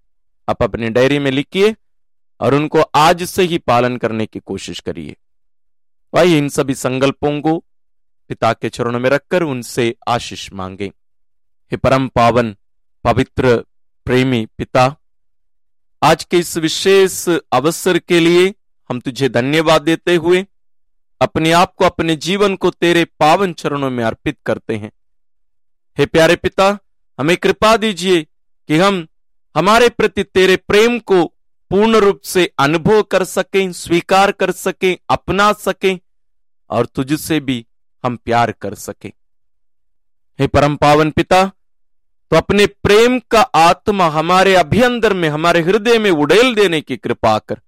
आप 0.49 0.63
अपनी 0.63 0.89
डायरी 0.89 1.19
में 1.19 1.31
लिखिए 1.31 1.75
और 2.41 2.55
उनको 2.55 2.81
आज 2.81 3.23
से 3.23 3.43
ही 3.43 3.59
पालन 3.59 3.97
करने 3.97 4.27
की 4.27 4.39
कोशिश 4.41 4.81
करिए। 4.81 5.17
भाई 6.13 6.39
इन 6.39 6.49
सभी 6.49 6.75
संकल्पों 6.75 7.41
को 7.41 7.57
पिता 8.31 8.53
के 8.53 8.69
चरणों 8.69 9.01
में 9.01 9.09
रखकर 9.11 9.43
उनसे 9.43 9.95
आशीष 10.09 10.49
मांगे। 10.53 10.87
हे 11.73 11.77
परम 11.77 12.09
पावन, 12.09 12.55
पवित्र, 13.05 13.57
प्रेमी 14.07 14.45
पिता, 14.59 14.87
आज 16.03 16.25
के 16.25 16.39
इस 16.39 16.57
विशेष 16.59 17.29
अवसर 17.29 17.99
के 17.99 18.21
लिए 18.21 18.49
हम 18.91 19.01
तुझे 19.01 19.29
धन्यवाद 19.29 19.83
देते 19.83 20.17
हुए 20.17 20.45
अपने 21.21 21.53
आप 21.53 21.75
को, 21.75 21.85
अपने 21.85 22.17
जीवन 22.17 22.57
को 22.57 22.71
तेरे 22.71 23.05
पावन 23.21 23.53
चरणों 23.53 23.91
में 23.91 24.05
अर्पित 24.05 24.39
करते 24.47 24.77
हैं। 24.77 24.91
हे 25.99 26.07
प्यारे 26.07 26.37
पिता, 26.37 26.79
हमें 27.19 27.37
कृपा 27.37 27.77
दीजिए 27.77 28.23
कि 28.69 28.79
हम 28.79 29.07
हमारे 29.55 29.89
प्रति 29.89 30.23
तेरे 30.25 30.57
प्रेम 30.59 30.99
को 30.99 31.25
पूर्ण 31.71 31.97
रूप 31.97 32.21
से 32.21 32.51
अनुभव 32.59 33.03
कर 33.03 33.25
सकें, 33.25 33.73
स्वीकार 33.73 34.33
कर 34.33 34.51
सकें, 34.53 34.97
अपना 35.11 35.53
सकें 35.53 35.99
और 36.71 36.87
तुझसे 36.87 37.41
भी 37.41 37.67
हम 38.05 38.17
प्यार 38.17 38.53
कर 38.53 38.75
सकें। 38.75 39.11
हे 40.39 40.47
परम 40.47 40.77
पावन 40.77 41.11
पिता 41.11 41.45
तो 42.33 42.37
अपने 42.37 42.67
प्रेम 42.67 43.19
का 43.31 43.41
आत्मा 43.41 44.07
हमारे 44.09 44.55
अभ्यंतर 44.55 45.15
में, 45.15 45.29
हमारे 45.29 45.61
हृदय 45.61 45.99
में 45.99 46.11
उड़ेल 46.11 46.55
देने 46.55 46.81
की 46.81 46.97
कृपा 46.97 47.39
कर। 47.39 47.61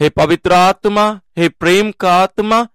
हे 0.00 0.08
पवित्र 0.08 0.52
आत्मा, 0.52 1.20
हे 1.38 1.48
प्रेम 1.48 1.90
का 1.90 2.14
आत्मा, 2.14 2.66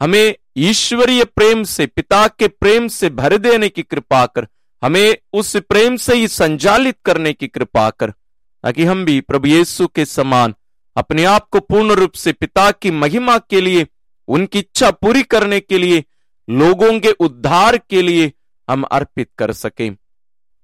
हमें 0.00 0.36
ईश्वरीय 0.58 1.24
प्रेम 1.24 1.62
से, 1.64 1.86
पिता 1.86 2.28
के 2.28 2.48
प्रेम 2.48 2.88
से 2.88 3.08
भर 3.10 3.36
देने 3.38 3.68
की 3.68 3.82
कृपा 3.82 4.26
कर, 4.26 4.46
हमें 4.82 5.16
उस 5.32 5.56
प्रेम 5.56 5.96
से 5.96 6.14
ही 6.14 6.28
संचालित 6.28 6.96
करने 7.04 7.32
की 7.32 7.48
कृपा 7.48 7.90
कर, 7.90 8.10
ताकि 8.10 8.84
हम 8.84 9.04
भी 9.04 9.20
प्रभु 9.20 9.48
येसु 9.48 9.86
के 9.86 10.04
समान 10.04 10.54
अपने 10.96 11.24
आप 11.24 11.48
को 11.48 11.60
पूर्ण 11.60 11.92
रूप 11.92 12.12
से 12.12 12.32
पिता 12.32 12.70
की 12.70 12.90
महिमा 12.90 13.38
के 13.38 13.60
लिए, 13.60 13.86
उनकी 14.28 14.58
इच्छा 14.58 14.90
पूरी 14.90 15.22
करने 15.22 15.60
के 15.60 15.78
लिए, 15.78 16.04
लोगों 16.48 17.00
के 17.00 17.10
उद्धार 17.10 17.78
के 17.78 18.02
लिए 18.02 18.32
हम 18.68 18.82
अर्पित 18.82 19.30
कर 19.38 19.52
सकें। 19.52 19.90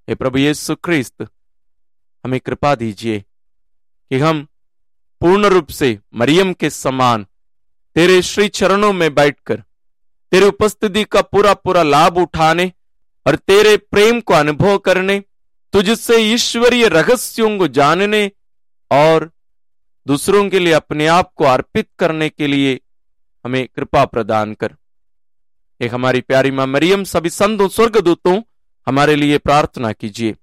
हे 0.08 0.14
प्रभु 0.14 0.38
यीशु 0.38 0.74
ख्रिस्त 0.74 1.22
हमें 2.24 2.40
कृपा 2.40 2.74
दीजिए 2.74 3.20
कि 4.10 4.18
हम 4.18 4.46
पूर्ण 5.20 5.46
रूप 5.46 5.68
से 5.68 5.98
मरियम 6.14 6.52
के 6.52 6.70
समान 6.70 7.26
तेरे 7.94 8.22
श्री 8.22 8.48
चरणों 8.48 8.92
में 8.92 9.14
बैठकर 9.14 9.62
तेरे 10.34 10.46
उपस्थिति 10.46 11.04
का 11.04 11.20
पूरा 11.22 11.54
पूरा 11.54 11.82
लाभ 11.82 12.16
उठाने 12.18 12.72
और 13.26 13.36
तेरे 13.36 13.76
प्रेम 13.76 14.20
को 14.20 14.34
अनुभव 14.34 14.78
करने 14.78 15.18
तुझसे 15.72 16.16
ईश्वरीय 16.16 16.88
रहस्यों 16.88 17.58
को 17.58 17.68
जानने 17.68 18.30
और 18.90 19.30
दूसरों 20.06 20.48
के 20.50 20.58
लिए 20.58 20.72
अपने 20.72 21.06
आप 21.06 21.30
को 21.36 21.44
अर्पित 21.44 21.88
करने 21.98 22.28
के 22.28 22.46
लिए 22.46 22.80
हमें 23.44 23.68
कृपा 23.76 24.04
प्रदान 24.04 24.54
कर। 24.54 24.74
एक 25.80 25.94
हमारी 25.94 26.20
प्यारी 26.20 26.50
माँ 26.50 26.66
मरियम 26.66 27.04
सभी 27.04 27.30
संतों 27.30 27.68
स्वर्गदूतों 27.68 28.42
हमारे 28.86 29.16
लिए 29.16 29.38
प्रार्थना 29.38 29.92
कीजिए। 29.92 30.36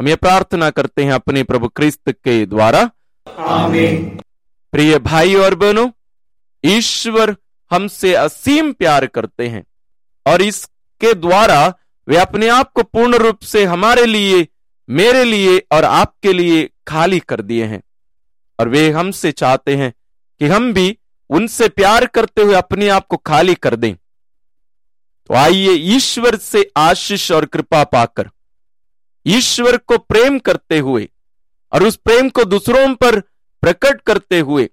हम 0.00 0.08
ये 0.08 0.16
प्रार्थना 0.16 0.70
करते 0.70 1.04
हैं 1.04 1.12
अपने 1.12 1.42
प्रभु 1.42 1.68
क्रिस्त 1.68 2.10
के 2.10 2.46
द्वारा। 2.46 2.90
आमीन। 3.38 4.20
प्रिय 4.72 4.98
भाई 4.98 5.34
और 5.34 5.54
बहनों 5.54 5.90
ईश्वर 6.64 7.36
हमसे 7.70 8.14
असीम 8.14 8.72
प्यार 8.72 9.06
करते 9.06 9.48
हैं 9.48 9.64
और 10.26 10.42
इसके 10.42 11.14
द्वारा 11.14 11.66
वे 12.08 12.16
अपने 12.16 12.48
आप 12.48 12.72
को 12.72 12.82
पूर्ण 12.82 13.16
रूप 13.16 13.40
से 13.40 13.64
हमारे 13.64 14.06
लिए, 14.06 14.46
मेरे 14.88 15.24
लिए 15.24 15.58
और 15.72 15.84
आपके 15.84 16.32
लिए 16.32 16.68
खाली 16.86 17.20
कर 17.20 17.40
दिए 17.42 17.64
हैं। 17.64 17.82
और 18.58 18.68
वे 18.68 18.90
हमसे 18.90 19.32
चाहते 19.32 19.76
हैं 19.76 19.92
कि 20.40 20.46
हम 20.46 20.72
भी 20.72 20.96
उनसे 21.30 21.68
प्यार 21.68 22.06
करते 22.06 22.42
हुए 22.42 22.54
अपने 22.54 22.88
आप 22.88 23.06
को 23.06 23.16
खाली 23.16 23.54
कर 23.54 23.76
दें। 23.76 23.94
तो 23.94 25.34
आइए 25.34 25.72
ईश्वर 25.96 26.36
से 26.36 26.70
आशीष 26.76 27.30
और 27.32 27.44
कृपा 27.44 27.82
पाकर, 27.84 28.28
ईश्वर 29.26 29.76
को 29.76 29.98
प्रेम 29.98 30.38
करते 30.38 30.78
हुए 30.78 31.08
और 31.72 31.82
उस 31.82 31.96
प्रेम 31.96 32.28
को 32.28 32.44
दूसरों 32.44 32.94
पर 32.94 33.20
प्रकट 33.62 34.00
करते 34.00 34.38
हुए 34.40 34.68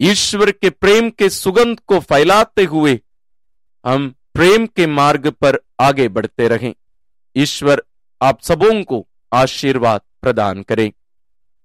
ईश्वर 0.00 0.50
के 0.50 0.70
प्रेम 0.70 1.10
के 1.10 1.28
सुगंध 1.30 1.80
को 1.80 1.98
फैलाते 1.98 2.64
हुए 2.64 3.00
हम 3.84 4.14
प्रेम 4.34 4.66
के 4.66 4.86
मार्ग 4.86 5.30
पर 5.30 5.58
आगे 5.80 6.08
बढ़ते 6.08 6.48
रहें। 6.48 6.74
ईश्वर 7.36 7.82
आप 8.22 8.40
सबों 8.40 8.82
को 8.84 9.06
आशीर्वाद 9.32 10.00
प्रदान 10.22 10.62
करें। 10.62 10.92